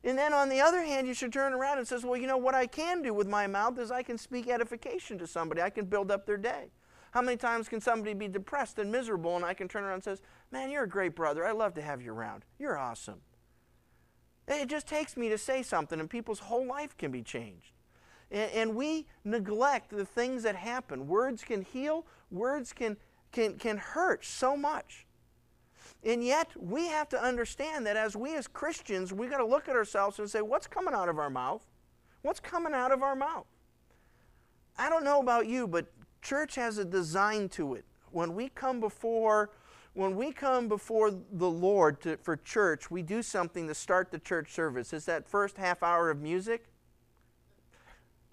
[0.05, 2.37] And then on the other hand, you should turn around and says, well, you know,
[2.37, 5.61] what I can do with my mouth is I can speak edification to somebody.
[5.61, 6.71] I can build up their day.
[7.17, 10.05] How many times can somebody be depressed and miserable and I can turn around and
[10.05, 11.47] says, "Man, you're a great brother.
[11.47, 12.45] I love to have you around.
[12.59, 13.23] You're awesome."
[14.47, 17.73] It just takes me to say something and people's whole life can be changed.
[18.31, 21.09] And, we neglect the things that happen.
[21.09, 22.99] Words can heal, words can,
[23.33, 25.07] can, can hurt so much.
[26.05, 29.71] And yet, we have to understand that as we as Christians, we got to look
[29.71, 31.65] at ourselves and say, what's coming out of our mouth?
[32.21, 33.47] What's coming out of our mouth?
[34.77, 35.87] I don't know about you, but
[36.23, 37.85] church has a design to it.
[38.11, 39.51] When we come before
[39.97, 44.19] when we come before the Lord to, for church, we do something to start the
[44.19, 44.93] church service.
[44.93, 46.67] Is that first half hour of music.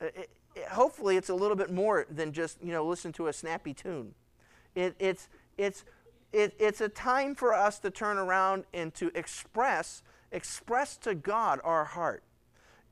[0.01, 3.27] It, uh, it, hopefully, it's a little bit more than just you know listen to
[3.27, 4.13] a snappy tune.
[4.75, 5.85] It, it's it's
[6.33, 10.03] it, it's a time for us to turn around and to express
[10.33, 12.23] express to God our heart.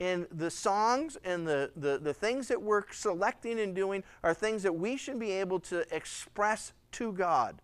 [0.01, 4.63] And the songs and the, the, the things that we're selecting and doing are things
[4.63, 7.61] that we should be able to express to God.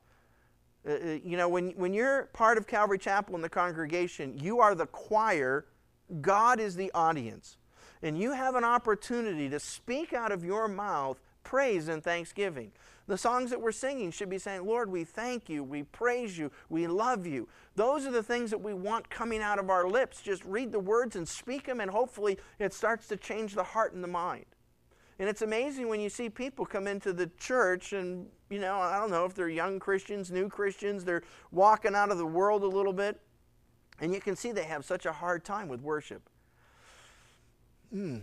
[0.88, 4.60] Uh, uh, you know, when, when you're part of Calvary Chapel in the congregation, you
[4.60, 5.66] are the choir,
[6.22, 7.58] God is the audience.
[8.04, 12.74] And you have an opportunity to speak out of your mouth praise and thanksgiving.
[13.08, 16.52] The songs that we're singing should be saying, Lord, we thank you, we praise you,
[16.68, 17.48] we love you.
[17.78, 20.22] Those are the things that we want coming out of our lips.
[20.22, 23.94] Just read the words and speak them, and hopefully it starts to change the heart
[23.94, 24.44] and the mind.
[25.20, 29.00] And it's amazing when you see people come into the church and, you know, I
[29.00, 32.68] don't know if they're young Christians, new Christians, they're walking out of the world a
[32.68, 33.22] little bit,
[34.02, 36.30] and you can see they have such a hard time with worship.
[37.90, 38.18] Hmm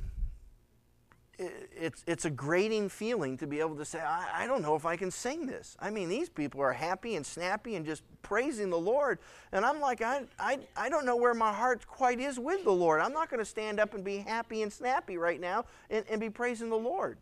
[1.39, 4.87] it's, it's a grating feeling to be able to say, I, I, don't know if
[4.87, 5.77] I can sing this.
[5.81, 9.19] I mean, these people are happy and snappy and just praising the Lord.
[9.53, 12.73] And I'm like, I, I, I don't know where my heart quite is with the
[12.73, 13.01] Lord.
[13.01, 16.21] I'm not going to stand up and be happy and snappy right now and, and
[16.21, 17.19] be praising the Lord.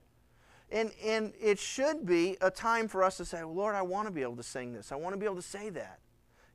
[0.71, 4.13] And, and it should be a time for us to say, Lord, I want to
[4.13, 4.93] be able to sing this.
[4.93, 6.01] I want to be able to say that.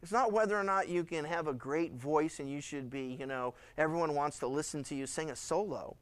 [0.01, 3.17] It's not whether or not you can have a great voice and you should be,
[3.19, 5.97] you know, everyone wants to listen to you sing a solo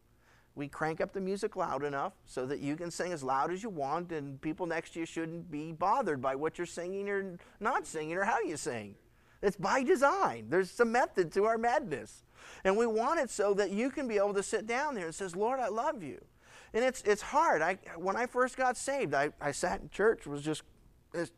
[0.56, 3.62] we crank up the music loud enough so that you can sing as loud as
[3.62, 7.38] you want and people next to you shouldn't be bothered by what you're singing or
[7.60, 8.95] not singing or how you sing.
[9.41, 10.47] It's by design.
[10.49, 12.24] There's some method to our madness.
[12.64, 15.16] And we want it so that you can be able to sit down there and
[15.16, 16.24] says, Lord, I love you.
[16.74, 17.62] And it's, it's hard.
[17.62, 20.64] I, when I first got saved, I, I sat in church, was just,
[21.12, 21.32] this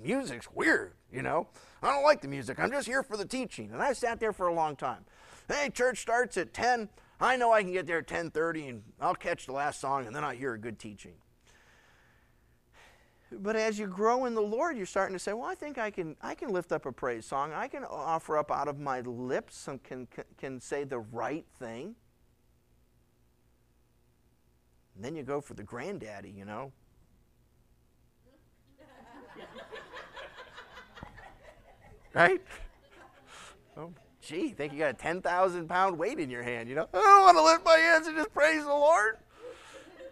[0.00, 1.48] music's weird, you know.
[1.82, 2.58] I don't like the music.
[2.58, 3.70] I'm just here for the teaching.
[3.72, 5.04] And I sat there for a long time.
[5.48, 6.88] Hey, church starts at 10.
[7.20, 10.14] I know I can get there at 10:30 and I'll catch the last song and
[10.14, 11.14] then I hear a good teaching.
[13.30, 15.90] But as you grow in the Lord, you're starting to say, "Well, I think I
[15.90, 17.52] can I can lift up a praise song.
[17.52, 21.46] I can offer up out of my lips and can can, can say the right
[21.58, 21.94] thing."
[24.94, 26.72] And then you go for the granddaddy, you know.
[32.14, 32.42] right?
[34.28, 36.86] Gee, think you got a 10,000 pound weight in your hand, you know?
[36.92, 39.16] I don't want to lift my hands and just praise the Lord.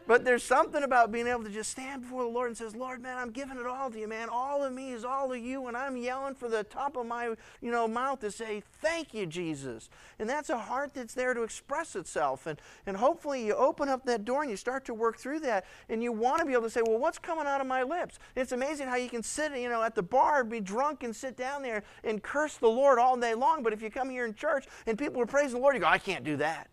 [0.07, 3.02] But there's something about being able to just stand before the Lord and says, Lord,
[3.02, 4.28] man, I'm giving it all to you, man.
[4.30, 7.34] All of me is all of you, and I'm yelling for the top of my,
[7.61, 9.90] you know, mouth to say, thank you, Jesus.
[10.20, 12.46] And that's a heart that's there to express itself.
[12.46, 15.64] And, and hopefully you open up that door and you start to work through that,
[15.88, 18.20] and you want to be able to say, well, what's coming out of my lips?
[18.36, 21.36] It's amazing how you can sit, you know, at the bar, be drunk, and sit
[21.36, 23.64] down there and curse the Lord all day long.
[23.64, 25.88] But if you come here in church and people are praising the Lord, you go,
[25.88, 26.68] I can't do that.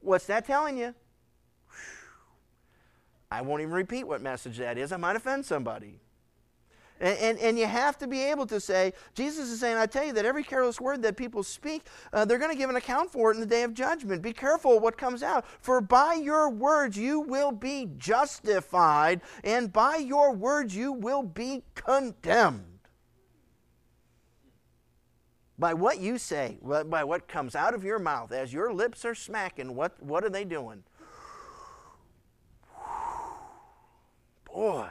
[0.00, 0.94] What's that telling you?
[3.36, 4.92] I won't even repeat what message that is.
[4.92, 6.00] I might offend somebody.
[6.98, 10.06] And, and, and, you have to be able to say, Jesus is saying, I tell
[10.06, 11.82] you that every careless word that people speak,
[12.14, 14.22] uh, they're going to give an account for it in the day of judgment.
[14.22, 15.44] Be careful what comes out.
[15.60, 21.64] For by your words you will be justified, and by your words you will be
[21.74, 22.78] condemned.
[25.58, 29.14] By what you say, by what comes out of your mouth, as your lips are
[29.14, 30.82] smacking, what, what are they doing?
[34.56, 34.88] Boy.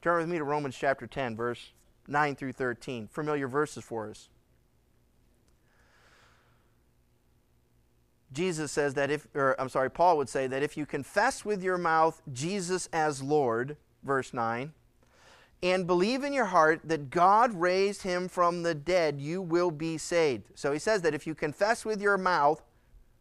[0.00, 1.72] Turn with me to Romans chapter 10, verse
[2.06, 3.08] 9 through 13.
[3.08, 4.28] Familiar verses for us.
[8.32, 11.60] Jesus says that if, or I'm sorry, Paul would say that if you confess with
[11.60, 14.72] your mouth Jesus as Lord, verse 9,
[15.60, 19.98] and believe in your heart that God raised him from the dead, you will be
[19.98, 20.52] saved.
[20.54, 22.62] So he says that if you confess with your mouth,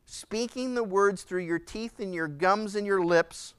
[0.08, 3.54] speaking the words through your teeth and your gums and your lips,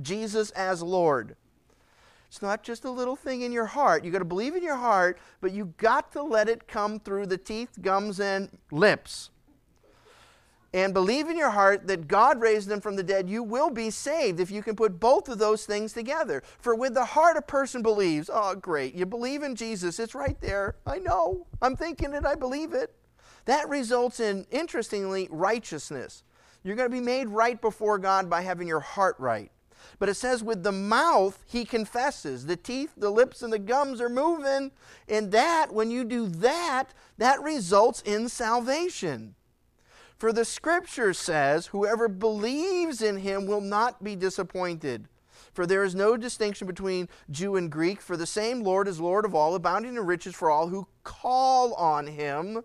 [0.00, 1.34] Jesus as Lord.
[2.28, 4.04] It's not just a little thing in your heart.
[4.04, 7.26] You got to believe in your heart, but you got to let it come through
[7.26, 9.30] the teeth, gums, and lips
[10.76, 13.88] and believe in your heart that God raised them from the dead, you will be
[13.88, 16.42] saved if you can put both of those things together.
[16.58, 20.38] For with the heart a person believes, oh, great, you believe in Jesus, it's right
[20.42, 20.76] there.
[20.86, 21.46] I know.
[21.62, 22.94] I'm thinking it, I believe it.
[23.46, 26.22] That results in, interestingly, righteousness.
[26.62, 29.50] You're going to be made right before God by having your heart right.
[29.98, 32.46] But it says, with the mouth, he confesses.
[32.46, 34.72] The teeth, the lips, and the gums are moving.
[35.08, 39.36] And that, when you do that, that results in salvation.
[40.18, 45.08] For the scripture says, Whoever believes in him will not be disappointed.
[45.52, 49.24] For there is no distinction between Jew and Greek, for the same Lord is Lord
[49.24, 52.62] of all, abounding in riches for all who call on him.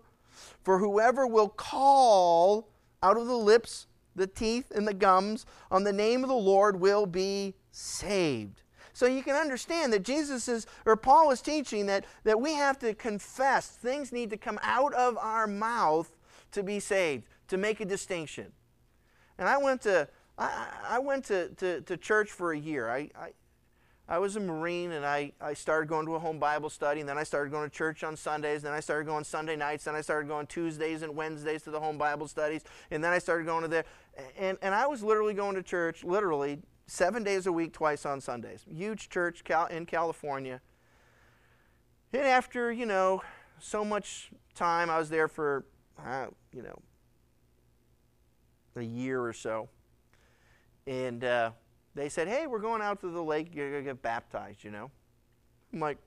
[0.62, 2.68] For whoever will call
[3.02, 6.80] out of the lips, the teeth, and the gums on the name of the Lord
[6.80, 8.62] will be saved.
[8.92, 12.78] So you can understand that Jesus is, or Paul is teaching that, that we have
[12.80, 13.68] to confess.
[13.68, 16.14] Things need to come out of our mouth
[16.52, 18.52] to be saved to make a distinction.
[19.38, 20.08] And I went to,
[20.38, 22.88] I, I went to, to, to, church for a year.
[22.88, 23.32] I, I,
[24.12, 27.08] I was a Marine and I, I started going to a home Bible study, and
[27.08, 29.94] then I started going to church on Sundays, then I started going Sunday nights, then
[29.94, 33.46] I started going Tuesdays and Wednesdays to the home Bible studies, and then I started
[33.46, 33.84] going to the,
[34.36, 38.20] and, and I was literally going to church, literally, seven days a week, twice on
[38.20, 38.66] Sundays.
[38.70, 40.60] Huge church in California.
[42.12, 43.22] And after, you know,
[43.60, 45.64] so much time, I was there for,
[45.98, 46.78] uh, you know,
[48.76, 49.70] a year or so.
[50.86, 51.52] And uh,
[51.94, 53.54] they said, hey, we're going out to the lake.
[53.54, 54.90] You're going to get baptized, you know.
[55.72, 55.98] I'm like,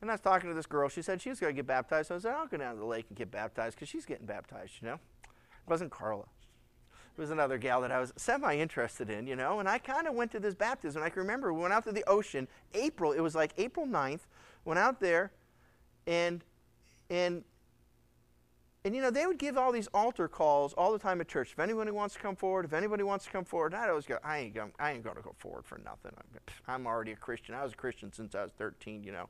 [0.00, 0.88] and I was talking to this girl.
[0.88, 2.08] She said she was going to get baptized.
[2.08, 4.26] So I said, I'll go down to the lake and get baptized because she's getting
[4.26, 4.94] baptized, you know.
[5.24, 6.24] It wasn't Carla.
[7.16, 9.60] It was another gal that I was semi interested in, you know.
[9.60, 11.02] And I kind of went to this baptism.
[11.02, 13.12] I can remember we went out to the ocean, April.
[13.12, 14.20] It was like April 9th.
[14.64, 15.30] Went out there,
[16.06, 16.42] and
[17.10, 17.44] and
[18.84, 21.52] and you know, they would give all these altar calls all the time at church.
[21.52, 24.04] If anybody wants to come forward, if anybody wants to come forward, and I'd always
[24.04, 26.12] go, I ain't, going, I ain't going to go forward for nothing.
[26.68, 27.54] I'm already a Christian.
[27.54, 29.28] I was a Christian since I was 13, you know.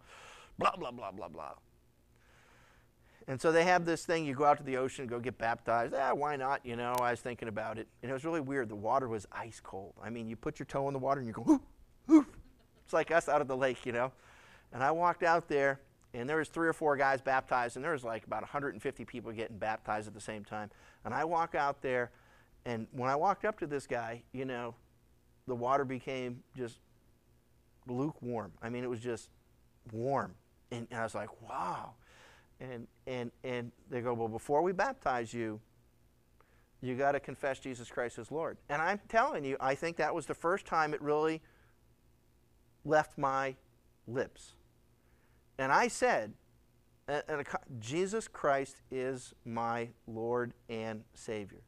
[0.59, 1.52] Blah, blah, blah, blah, blah.
[3.28, 5.94] And so they have this thing, you go out to the ocean, go get baptized.
[5.96, 6.61] Ah, why not?
[6.66, 7.86] You know, I was thinking about it.
[8.02, 8.68] And it was really weird.
[8.68, 9.94] The water was ice cold.
[10.02, 12.26] I mean, you put your toe in the water and you go, ooh, ooh.
[12.84, 14.12] It's like us out of the lake, you know.
[14.72, 15.80] And I walked out there
[16.15, 19.33] and there was three or four guys baptized, and there was like about 150 people
[19.33, 20.71] getting baptized at the same time.
[21.05, 22.12] And I walk out there,
[22.65, 24.77] and when I walked up to this guy, you know,
[25.47, 26.79] the water became just
[27.89, 28.53] lukewarm.
[28.62, 29.29] I mean, it was just
[29.93, 30.35] warm,
[30.71, 31.95] and, and I was like, wow.
[32.61, 35.61] And and and they go, well, before we baptize you,
[36.81, 38.59] you got to confess Jesus Christ as Lord.
[38.69, 41.43] And I'm telling you, I think that was the first time it really
[42.85, 43.57] left my
[44.07, 44.53] lips.
[45.59, 46.34] And I said,
[47.07, 47.46] and,
[47.78, 51.62] Jesus Christ is my Lord and Savior.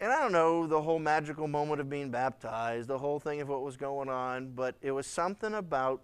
[0.00, 3.48] And I don't know the whole magical moment of being baptized, the whole thing of
[3.48, 6.02] what was going on, but it was something about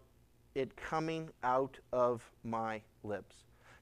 [0.54, 3.34] it coming out of my lips.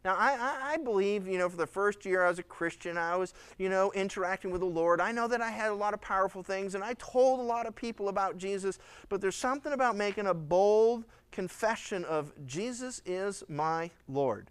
[0.06, 3.16] Now, I, I, believe, you know, for the first year I was a Christian, I
[3.16, 5.00] was, you know, interacting with the Lord.
[5.00, 7.66] I know that I had a lot of powerful things, and I told a lot
[7.66, 8.78] of people about Jesus,
[9.08, 11.06] but there's something about making a bold
[11.36, 14.50] confession of Jesus is my Lord.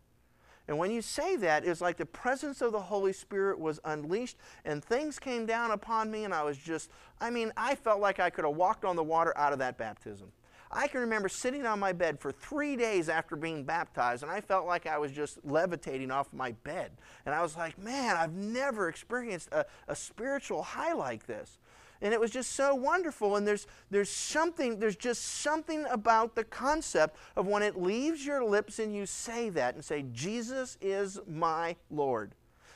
[0.68, 4.38] And when you say that, it's like the presence of the Holy Spirit was unleashed
[4.66, 8.20] and things came down upon me, and I was just, I mean, I felt like
[8.20, 10.32] I could have walked on the water out of that baptism.
[10.72, 14.40] I can remember sitting on my bed for three days after being baptized, and I
[14.40, 16.92] felt like I was just levitating off my bed.
[17.26, 21.58] And I was like, man, I've never experienced a, a spiritual high like this.
[22.02, 23.36] And it was just so wonderful.
[23.36, 28.44] And there's, there's something, there's just something about the concept of when it leaves your
[28.44, 32.34] lips and you say that and say, Jesus is my Lord.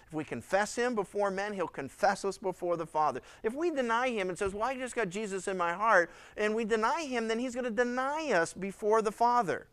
[0.07, 3.21] If we confess him before men, he'll confess us before the Father.
[3.43, 6.55] If we deny him and says, "Well, I just got Jesus in my heart," and
[6.55, 9.67] we deny him, then he's going to deny us before the Father.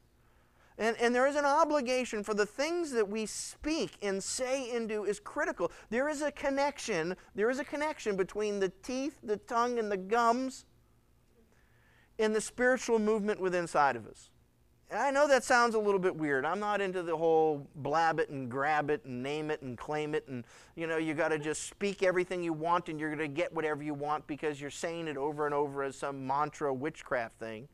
[0.79, 4.89] And, and there is an obligation for the things that we speak and say and
[4.89, 5.73] do is critical.
[5.89, 7.17] There is a connection.
[7.35, 10.67] There is a connection between the teeth, the tongue, and the gums
[12.19, 14.31] and the spiritual movement within inside of us.
[14.95, 16.45] I know that sounds a little bit weird.
[16.45, 20.15] I'm not into the whole blab it and grab it and name it and claim
[20.15, 20.45] it and
[20.77, 23.53] you know you got to just speak everything you want and you're going to get
[23.53, 27.67] whatever you want because you're saying it over and over as some mantra witchcraft thing.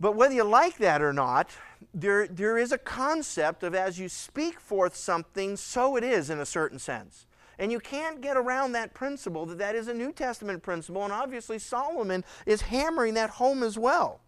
[0.00, 1.50] But whether you like that or not,
[1.92, 6.38] there, there is a concept of as you speak forth something, so it is in
[6.38, 7.26] a certain sense.
[7.58, 11.12] And you can't get around that principle that that is a New Testament principle, and
[11.12, 14.20] obviously Solomon is hammering that home as well.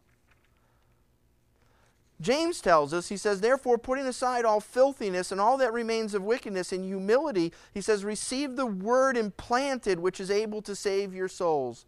[2.21, 6.23] James tells us, he says, therefore, putting aside all filthiness and all that remains of
[6.23, 11.29] wickedness in humility, he says, receive the word implanted which is able to save your
[11.29, 11.87] souls.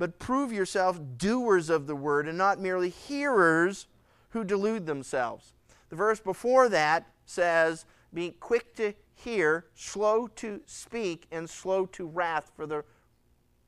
[0.00, 3.86] But prove yourself doers of the word and not merely hearers
[4.30, 5.52] who delude themselves.
[5.90, 7.84] The verse before that says,
[8.14, 12.82] be quick to hear, slow to speak, and slow to wrath, for the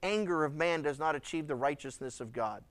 [0.02, 2.64] anger of man does not achieve the righteousness of God.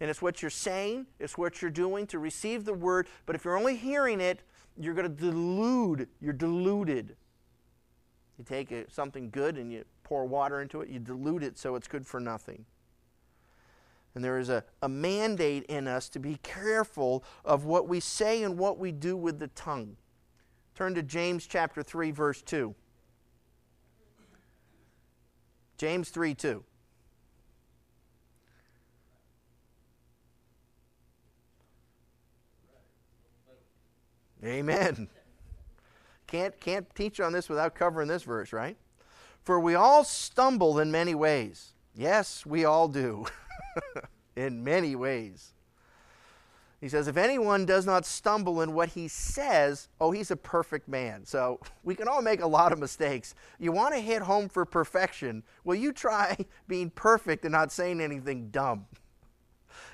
[0.00, 3.42] And it's what you're saying, it's what you're doing to receive the word, but if
[3.42, 4.42] you're only hearing it,
[4.78, 7.16] you're going to delude, you're deluded.
[8.36, 11.74] You take a, something good and you pour water into it, you dilute it so
[11.74, 12.66] it's good for nothing.
[14.18, 18.42] And there is a, a mandate in us to be careful of what we say
[18.42, 19.96] and what we do with the tongue.
[20.74, 22.74] Turn to James chapter 3, verse 2.
[25.76, 26.64] James 3 2.
[34.42, 35.08] Amen.
[36.26, 38.76] Can't, can't teach on this without covering this verse, right?
[39.44, 41.74] For we all stumble in many ways.
[41.94, 43.24] Yes, we all do.
[44.38, 45.52] in many ways.
[46.80, 50.88] He says, if anyone does not stumble in what he says, oh, he's a perfect
[50.88, 51.24] man.
[51.24, 53.34] So we can all make a lot of mistakes.
[53.58, 55.42] You want to hit home for perfection?
[55.64, 56.36] Well, you try
[56.68, 58.86] being perfect and not saying anything dumb.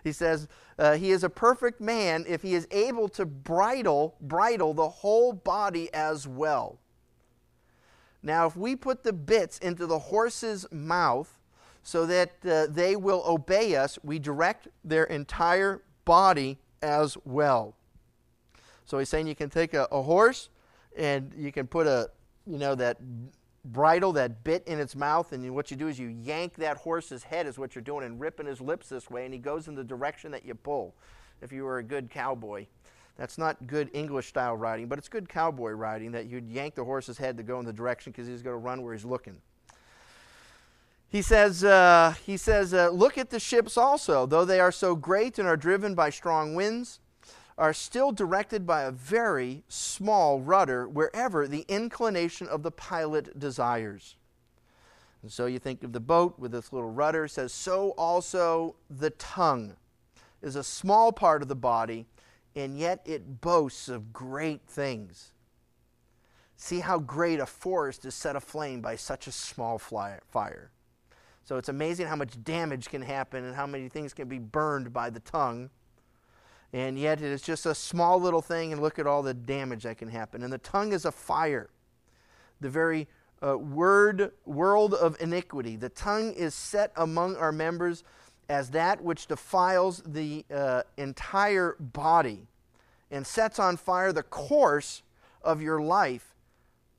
[0.03, 0.47] He says,
[0.79, 5.33] uh, he is a perfect man if he is able to bridle, bridle the whole
[5.33, 6.79] body as well.
[8.23, 11.39] Now, if we put the bits into the horse's mouth
[11.85, 17.77] so that uh, they will obey us, we direct their entire body as well.
[18.87, 20.49] So he's saying you can take a, a horse
[20.97, 22.11] and you can put a,
[22.47, 22.99] you know, that
[23.67, 27.23] bridle, that bit in its mouth, and what you do is you yank that horse's
[27.23, 29.75] head, is what you're doing, and ripping his lips this way, and he goes in
[29.75, 30.95] the direction that you pull.
[31.43, 32.67] If you were a good cowboy,
[33.17, 36.85] that's not good English style riding, but it's good cowboy riding that you'd yank the
[36.85, 39.41] horse's head to go in the direction because he's going to run where he's looking.
[41.15, 44.97] He says, uh, he says uh, Look at the ships also, though they are so
[44.97, 46.99] great and are driven by strong winds,
[47.57, 54.17] are still directed by a very small rudder wherever the inclination of the pilot desires.
[55.23, 59.11] And so you think of the boat with this little rudder, says, So also the
[59.11, 59.77] tongue
[60.43, 62.07] is a small part of the body,
[62.57, 65.31] and yet it boasts of great things.
[66.57, 70.73] See how great a forest is set aflame by such a small fire.
[71.45, 74.93] So it's amazing how much damage can happen and how many things can be burned
[74.93, 75.69] by the tongue.
[76.73, 79.85] And yet it is just a small little thing, and look at all the damage
[79.85, 80.43] that can happen.
[80.43, 81.71] And the tongue is a fire,
[82.61, 83.07] the very
[83.47, 85.77] uh, word world of iniquity.
[85.77, 88.03] The tongue is set among our members
[88.49, 92.47] as that which defiles the uh, entire body
[93.11, 95.03] and sets on fire the course
[95.43, 96.35] of your life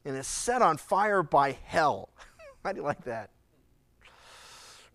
[0.06, 2.10] and is set on fire by hell.
[2.64, 3.30] How do you like that?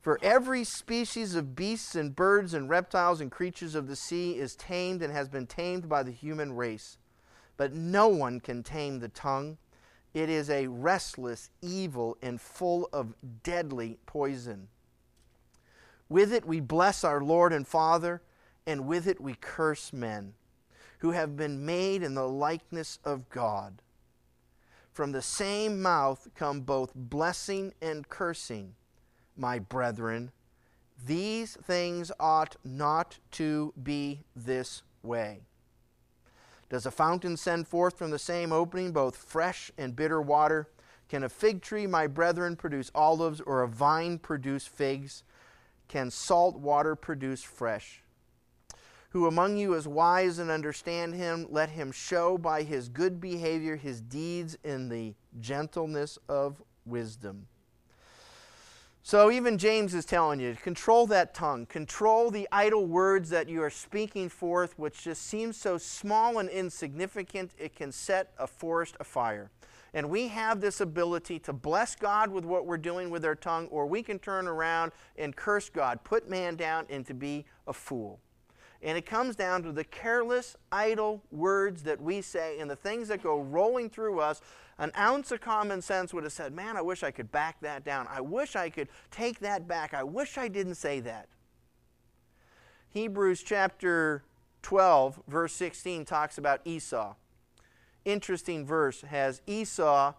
[0.01, 4.57] For every species of beasts and birds and reptiles and creatures of the sea is
[4.57, 6.97] tamed and has been tamed by the human race.
[7.59, 9.59] But no one can tame the tongue.
[10.15, 14.69] It is a restless evil and full of deadly poison.
[16.09, 18.23] With it we bless our Lord and Father,
[18.67, 20.33] and with it we curse men
[20.99, 23.83] who have been made in the likeness of God.
[24.93, 28.75] From the same mouth come both blessing and cursing
[29.41, 30.31] my brethren,
[31.05, 35.41] these things ought not to be this way.
[36.69, 40.69] Does a fountain send forth from the same opening both fresh and bitter water?
[41.09, 45.25] Can a fig tree, my brethren, produce olives, or a vine produce figs?
[45.89, 48.05] Can salt water produce fresh?
[49.11, 51.49] Who among you is wise and understand him?
[51.51, 57.49] Let him show by his good behavior his deeds in the gentleness of wisdom.
[59.03, 63.63] So even James is telling you, control that tongue, control the idle words that you
[63.63, 68.97] are speaking forth, which just seems so small and insignificant, it can set a forest
[69.01, 69.51] afire.
[69.95, 73.69] And we have this ability to bless God with what we're doing with our tongue,
[73.69, 77.73] or we can turn around and curse God, put man down, and to be a
[77.73, 78.21] fool.
[78.83, 83.09] And it comes down to the careless, idle words that we say and the things
[83.09, 84.41] that go rolling through us.
[84.81, 87.85] An ounce of common sense would have said, Man, I wish I could back that
[87.85, 88.09] down.
[88.11, 89.93] I wish I could take that back.
[89.93, 91.29] I wish I didn't say that.
[92.89, 94.25] Hebrews chapter
[94.63, 97.15] 12, verse 16, talks about Esau.
[98.07, 100.15] Interesting verse has Esau,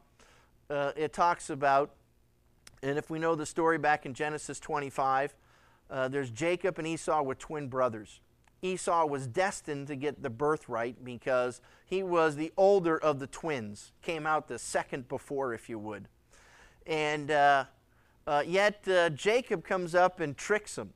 [0.70, 1.96] uh, it talks about,
[2.84, 5.36] and if we know the story back in Genesis 25,
[5.90, 8.22] uh, there's Jacob and Esau with twin brothers.
[8.62, 13.92] Esau was destined to get the birthright because he was the older of the twins,
[14.02, 16.08] came out the second before, if you would.
[16.86, 17.66] And uh,
[18.28, 20.94] uh, yet uh, Jacob comes up and tricks him.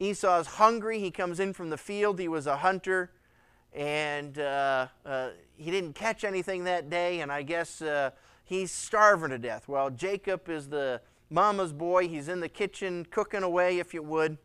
[0.00, 1.00] Esau's hungry.
[1.00, 2.18] He comes in from the field.
[2.18, 3.10] He was a hunter.
[3.74, 7.20] And uh, uh, he didn't catch anything that day.
[7.20, 8.10] And I guess uh,
[8.44, 9.68] he's starving to death.
[9.68, 12.08] Well, Jacob is the mama's boy.
[12.08, 14.38] He's in the kitchen cooking away, if you would.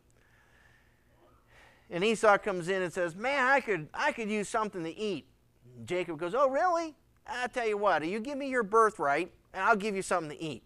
[1.94, 5.28] And Esau comes in and says, Man, I could, I could use something to eat.
[5.76, 6.96] And Jacob goes, Oh, really?
[7.24, 10.42] I'll tell you what, you give me your birthright, and I'll give you something to
[10.42, 10.64] eat.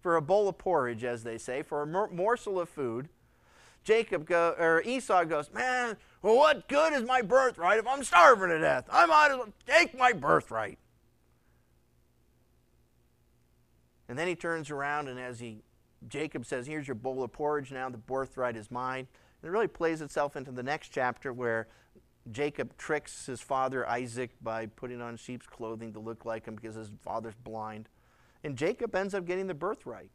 [0.00, 3.08] For a bowl of porridge, as they say, for a morsel of food.
[3.82, 8.50] Jacob go, or Esau goes, Man, well, what good is my birthright if I'm starving
[8.50, 8.88] to death?
[8.92, 10.78] I might as well take my birthright.
[14.08, 15.64] And then he turns around, and as he,
[16.06, 19.08] Jacob says, Here's your bowl of porridge now, the birthright is mine.
[19.42, 21.68] It really plays itself into the next chapter where
[22.30, 26.74] Jacob tricks his father Isaac by putting on sheep's clothing to look like him because
[26.74, 27.88] his father's blind.
[28.44, 30.10] And Jacob ends up getting the birthright.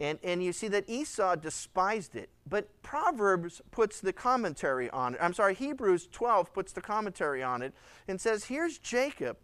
[0.00, 2.30] And, and you see that Esau despised it.
[2.48, 5.20] But Proverbs puts the commentary on it.
[5.22, 7.74] I'm sorry, Hebrews 12 puts the commentary on it
[8.08, 9.36] and says, here's Jacob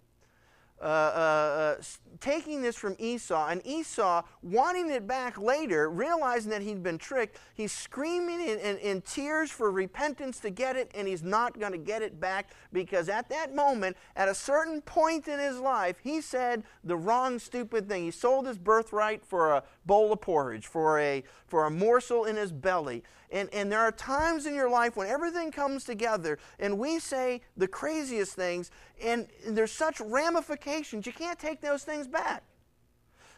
[0.80, 1.82] uh, uh, uh
[2.20, 7.38] taking this from Esau, and Esau wanting it back later, realizing that he'd been tricked,
[7.54, 11.72] he's screaming in, in, in tears for repentance to get it, and he's not going
[11.72, 15.96] to get it back because at that moment, at a certain point in his life,
[16.02, 18.04] he said the wrong, stupid thing.
[18.04, 22.36] He sold his birthright for a bowl of porridge, for a, for a morsel in
[22.36, 23.02] his belly.
[23.30, 27.42] And, and there are times in your life when everything comes together and we say
[27.56, 28.70] the craziest things,
[29.02, 32.42] and there's such ramifications, you can't take those things back.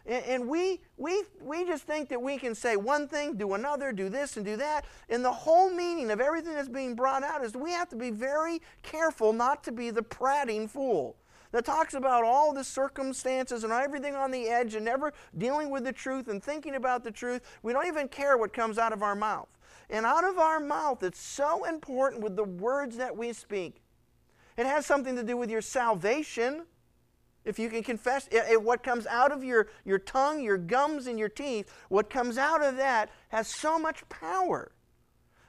[0.06, 3.92] And, and we, we, we just think that we can say one thing, do another,
[3.92, 4.86] do this, and do that.
[5.08, 8.10] And the whole meaning of everything that's being brought out is we have to be
[8.10, 11.16] very careful not to be the prating fool
[11.52, 15.84] that talks about all the circumstances and everything on the edge and never dealing with
[15.84, 17.42] the truth and thinking about the truth.
[17.62, 19.48] We don't even care what comes out of our mouth.
[19.90, 23.80] And out of our mouth, it's so important with the words that we speak.
[24.56, 26.64] It has something to do with your salvation.
[27.44, 31.06] If you can confess it, it, what comes out of your, your tongue, your gums,
[31.06, 34.72] and your teeth, what comes out of that has so much power.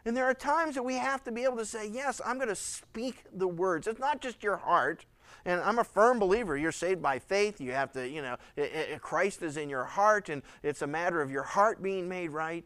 [0.05, 2.47] And there are times that we have to be able to say, Yes, I'm going
[2.47, 3.85] to speak the words.
[3.85, 5.05] It's not just your heart.
[5.49, 6.55] And I'm a firm believer.
[6.55, 7.59] You're saved by faith.
[7.59, 10.87] You have to, you know, it, it, Christ is in your heart, and it's a
[10.87, 12.63] matter of your heart being made right.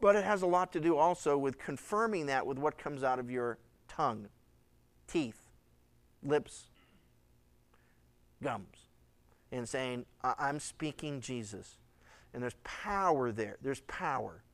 [0.00, 3.18] But it has a lot to do also with confirming that with what comes out
[3.18, 3.58] of your
[3.88, 4.28] tongue,
[5.08, 5.48] teeth,
[6.22, 6.66] lips,
[8.40, 8.86] gums,
[9.50, 11.78] and saying, I'm speaking Jesus.
[12.32, 13.56] And there's power there.
[13.60, 14.44] There's power.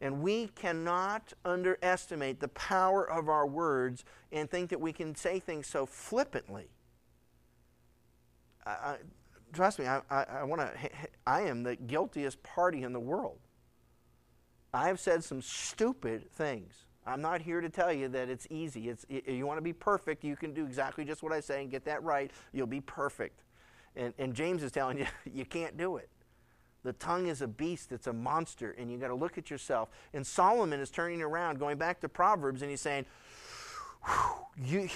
[0.00, 5.38] And we cannot underestimate the power of our words and think that we can say
[5.38, 6.68] things so flippantly.
[8.64, 8.96] I, I,
[9.52, 10.90] trust me, I, I, want to.
[11.26, 13.38] I am the guiltiest party in the world.
[14.72, 16.86] I have said some stupid things.
[17.06, 18.88] I'm not here to tell you that it's easy.
[18.88, 21.70] It's, you want to be perfect, you can do exactly just what I say and
[21.70, 22.30] get that right.
[22.52, 23.42] You'll be perfect.
[23.96, 26.08] And, and James is telling you, you can't do it.
[26.82, 29.90] The tongue is a beast, it's a monster, and you got to look at yourself.
[30.14, 33.04] And Solomon is turning around, going back to Proverbs, and he's saying,
[34.56, 34.88] you,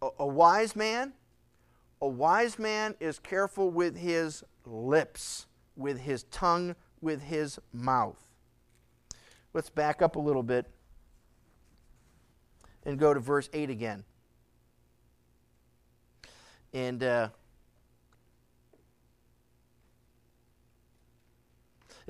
[0.00, 1.12] a, a wise man,
[2.00, 5.46] a wise man is careful with his lips,
[5.76, 8.22] with his tongue, with his mouth.
[9.52, 10.70] Let's back up a little bit
[12.84, 14.04] and go to verse 8 again.
[16.72, 17.28] And uh,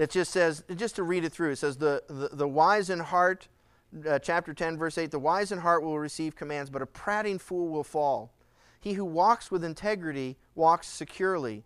[0.00, 3.00] it just says, just to read it through, it says, The, the, the wise in
[3.00, 3.48] heart,
[4.08, 7.38] uh, chapter 10, verse 8, the wise in heart will receive commands, but a prating
[7.38, 8.32] fool will fall.
[8.80, 11.64] He who walks with integrity walks securely,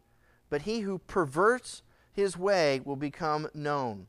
[0.51, 1.83] but he who perverts
[2.13, 4.09] his way will become known.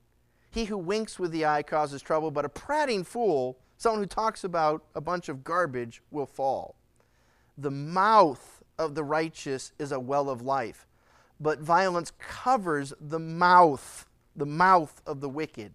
[0.50, 4.44] He who winks with the eye causes trouble, but a prating fool, someone who talks
[4.44, 6.76] about a bunch of garbage, will fall.
[7.58, 10.88] The mouth of the righteous is a well of life,
[11.40, 15.74] but violence covers the mouth, the mouth of the wicked.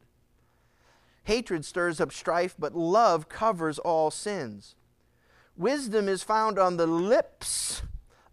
[1.24, 4.74] Hatred stirs up strife, but love covers all sins.
[5.56, 7.82] Wisdom is found on the lips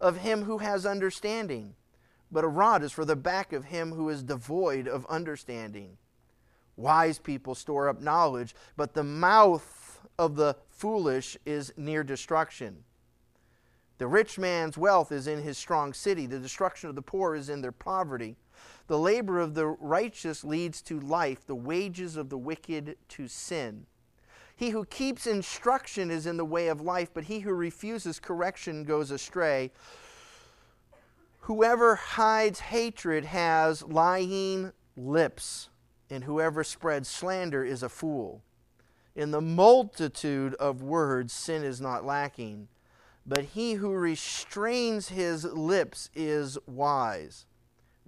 [0.00, 1.74] of him who has understanding,
[2.30, 5.98] but a rod is for the back of him who is devoid of understanding.
[6.76, 12.84] Wise people store up knowledge, but the mouth of the foolish is near destruction.
[13.98, 17.48] The rich man's wealth is in his strong city, the destruction of the poor is
[17.48, 18.36] in their poverty.
[18.88, 23.86] The labor of the righteous leads to life, the wages of the wicked to sin.
[24.56, 28.84] He who keeps instruction is in the way of life, but he who refuses correction
[28.84, 29.70] goes astray.
[31.42, 35.68] Whoever hides hatred has lying lips,
[36.10, 38.42] and whoever spreads slander is a fool.
[39.14, 42.68] In the multitude of words, sin is not lacking,
[43.26, 47.44] but he who restrains his lips is wise.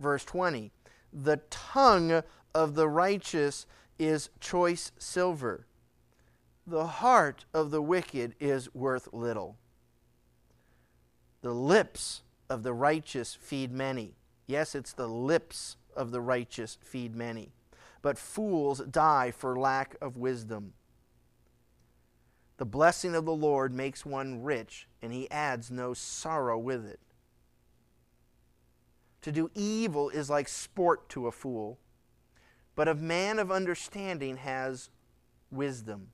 [0.00, 0.72] Verse 20
[1.12, 2.22] The tongue
[2.54, 3.66] of the righteous
[3.98, 5.66] is choice silver
[6.70, 9.56] the heart of the wicked is worth little.
[11.42, 14.14] The lips of the righteous feed many.
[14.46, 17.52] Yes, it's the lips of the righteous feed many.
[18.02, 20.74] But fools die for lack of wisdom.
[22.58, 27.00] The blessing of the Lord makes one rich, and he adds no sorrow with it.
[29.22, 31.78] To do evil is like sport to a fool,
[32.74, 34.90] but a man of understanding has
[35.50, 36.08] wisdom.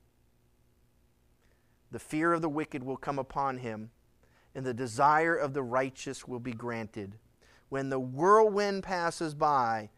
[1.93, 3.91] The fear of the wicked will come upon him,
[4.55, 7.15] and the desire of the righteous will be granted.
[7.69, 9.91] When the whirlwind passes by,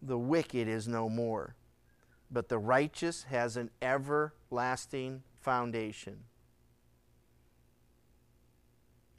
[0.00, 1.54] the wicked is no more,
[2.30, 6.24] but the righteous has an everlasting foundation.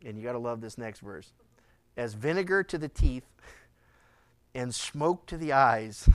[0.03, 1.34] And you got to love this next verse.
[1.97, 3.25] As vinegar to the teeth
[4.55, 6.09] and smoke to the eyes,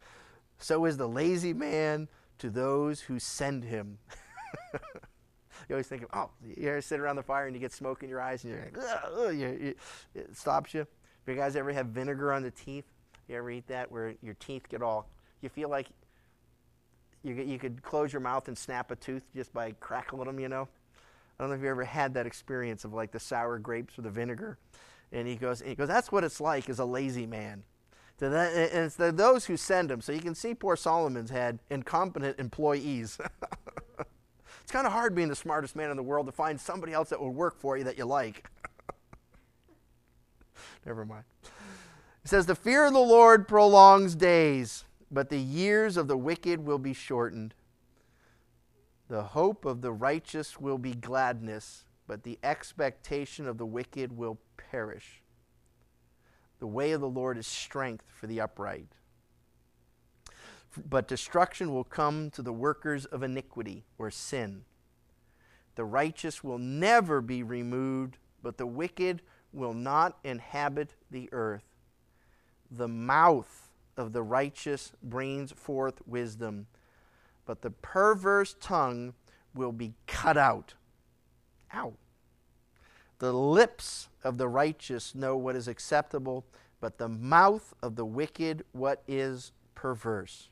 [0.58, 2.08] so is the lazy man
[2.38, 3.98] to those who send him.
[4.74, 4.80] you
[5.70, 8.08] always think of, oh, you ever sit around the fire and you get smoke in
[8.08, 9.74] your eyes and you're like, ugh, ugh, you,
[10.14, 10.80] it stops you.
[10.80, 12.84] If you guys ever have vinegar on the teeth,
[13.28, 15.08] you ever eat that where your teeth get all,
[15.40, 15.86] you feel like
[17.22, 20.48] you, you could close your mouth and snap a tooth just by crackling them, you
[20.48, 20.68] know?
[21.38, 24.02] I don't know if you ever had that experience of like the sour grapes or
[24.02, 24.58] the vinegar.
[25.12, 27.64] And he goes, he goes, that's what it's like as a lazy man.
[28.18, 30.00] To that, and it's those who send him.
[30.00, 33.18] So you can see poor Solomon's had incompetent employees.
[34.62, 37.10] It's kind of hard being the smartest man in the world to find somebody else
[37.10, 38.48] that will work for you that you like.
[40.86, 41.24] Never mind.
[42.24, 46.64] It says, The fear of the Lord prolongs days, but the years of the wicked
[46.64, 47.54] will be shortened.
[49.08, 54.38] The hope of the righteous will be gladness, but the expectation of the wicked will
[54.56, 55.22] perish.
[56.58, 58.88] The way of the Lord is strength for the upright
[60.76, 64.64] but destruction will come to the workers of iniquity or sin.
[65.74, 69.22] The righteous will never be removed, but the wicked
[69.52, 71.64] will not inhabit the earth.
[72.70, 76.66] The mouth of the righteous brings forth wisdom,
[77.44, 79.14] but the perverse tongue
[79.54, 80.74] will be cut out.
[81.74, 81.94] Ow.
[83.18, 86.44] The lips of the righteous know what is acceptable,
[86.80, 90.48] but the mouth of the wicked what is perverse.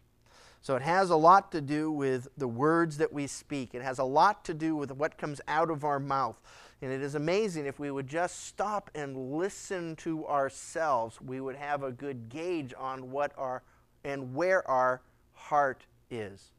[0.62, 3.74] So it has a lot to do with the words that we speak.
[3.74, 6.40] It has a lot to do with what comes out of our mouth.
[6.82, 11.56] And it is amazing if we would just stop and listen to ourselves, we would
[11.56, 13.62] have a good gauge on what our
[14.04, 15.02] and where our
[15.34, 16.52] heart is.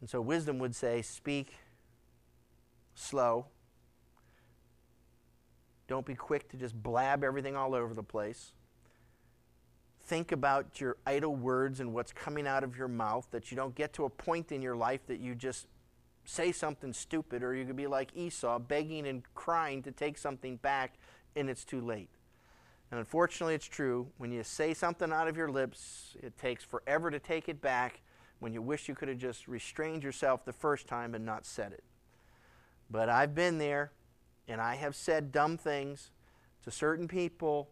[0.00, 1.54] And so wisdom would say, speak
[3.00, 3.46] slow.
[5.88, 8.52] Don't be quick to just blab everything all over the place
[10.10, 13.76] think about your idle words and what's coming out of your mouth, that you don't
[13.76, 15.68] get to a point in your life that you just
[16.24, 20.56] say something stupid, or you could be like Esau, begging and crying to take something
[20.56, 20.94] back,
[21.36, 22.10] and it's too late.
[22.90, 24.08] And unfortunately, it's true.
[24.18, 28.00] When you say something out of your lips, it takes forever to take it back
[28.40, 31.70] when you wish you could have just restrained yourself the first time and not said
[31.70, 31.84] it.
[32.90, 33.92] But I've been there,
[34.48, 36.10] and I have said dumb things
[36.64, 37.70] to certain people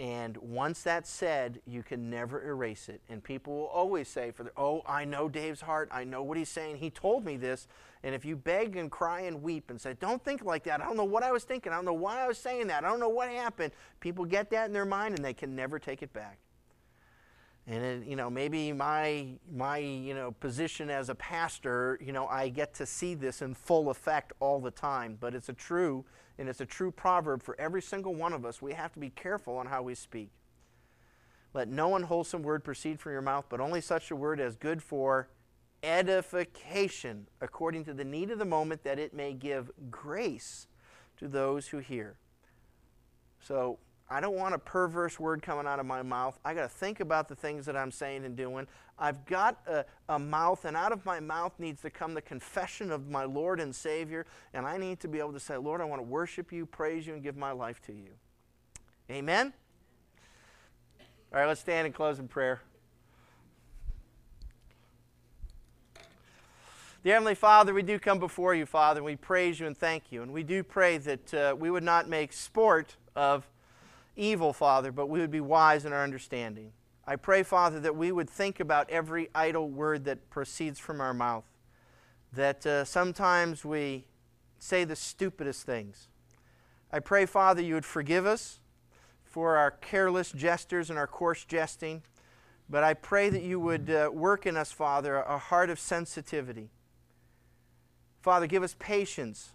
[0.00, 3.02] And once that's said, you can never erase it.
[3.10, 5.90] And people will always say, "For the, oh, I know Dave's heart.
[5.92, 6.78] I know what he's saying.
[6.78, 7.68] He told me this."
[8.02, 10.80] And if you beg and cry and weep and say, "Don't think like that.
[10.80, 11.70] I don't know what I was thinking.
[11.70, 12.82] I don't know why I was saying that.
[12.82, 15.78] I don't know what happened," people get that in their mind and they can never
[15.78, 16.38] take it back.
[17.70, 22.26] And it, you know, maybe my my you know position as a pastor, you know,
[22.26, 25.16] I get to see this in full effect all the time.
[25.20, 26.04] But it's a true
[26.36, 28.60] and it's a true proverb for every single one of us.
[28.60, 30.30] We have to be careful on how we speak.
[31.54, 34.82] Let no unwholesome word proceed from your mouth, but only such a word as good
[34.82, 35.28] for
[35.84, 40.66] edification, according to the need of the moment, that it may give grace
[41.18, 42.16] to those who hear.
[43.40, 43.78] So
[44.12, 46.36] I don't want a perverse word coming out of my mouth.
[46.44, 48.66] I got to think about the things that I'm saying and doing.
[48.98, 52.90] I've got a, a, mouth, and out of my mouth needs to come the confession
[52.90, 54.26] of my Lord and Savior.
[54.52, 57.06] And I need to be able to say, Lord, I want to worship you, praise
[57.06, 58.10] you, and give my life to you.
[59.08, 59.52] Amen?
[61.32, 62.60] All right, let's stand and close in prayer.
[67.04, 70.10] Dear Heavenly Father, we do come before you, Father, and we praise you and thank
[70.10, 70.22] you.
[70.22, 73.48] And we do pray that uh, we would not make sport of
[74.16, 76.72] evil, Father, but we would be wise in our understanding.
[77.06, 81.14] I pray, Father, that we would think about every idle word that proceeds from our
[81.14, 81.44] mouth,
[82.32, 84.04] that uh, sometimes we
[84.58, 86.08] say the stupidest things.
[86.92, 88.60] I pray, Father, you would forgive us
[89.24, 92.02] for our careless gestures and our coarse jesting,
[92.68, 96.70] but I pray that you would uh, work in us, Father, a heart of sensitivity.
[98.20, 99.50] Father, give us patience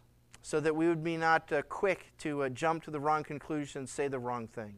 [0.46, 3.80] so that we would be not uh, quick to uh, jump to the wrong conclusion
[3.80, 4.76] and say the wrong thing.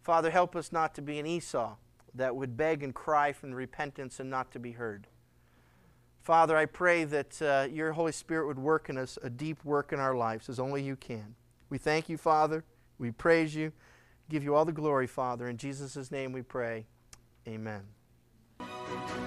[0.00, 1.74] Father, help us not to be an Esau
[2.14, 5.08] that would beg and cry from repentance and not to be heard.
[6.22, 9.92] Father, I pray that uh, your Holy Spirit would work in us a deep work
[9.92, 11.34] in our lives as only you can.
[11.68, 12.64] We thank you, Father.
[12.98, 13.72] We praise you.
[14.30, 15.50] Give you all the glory, Father.
[15.50, 16.86] In Jesus' name we pray.
[17.46, 17.82] Amen.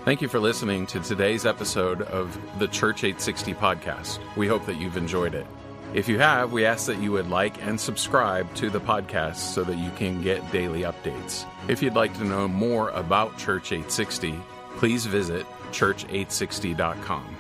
[0.06, 4.20] Thank you for listening to today's episode of the Church 860 podcast.
[4.36, 5.48] We hope that you've enjoyed it.
[5.94, 9.64] If you have, we ask that you would like and subscribe to the podcast so
[9.64, 11.46] that you can get daily updates.
[11.68, 14.36] If you'd like to know more about Church 860,
[14.78, 17.38] please visit church860.com.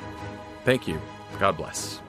[0.63, 1.01] Thank you.
[1.39, 2.02] God bless.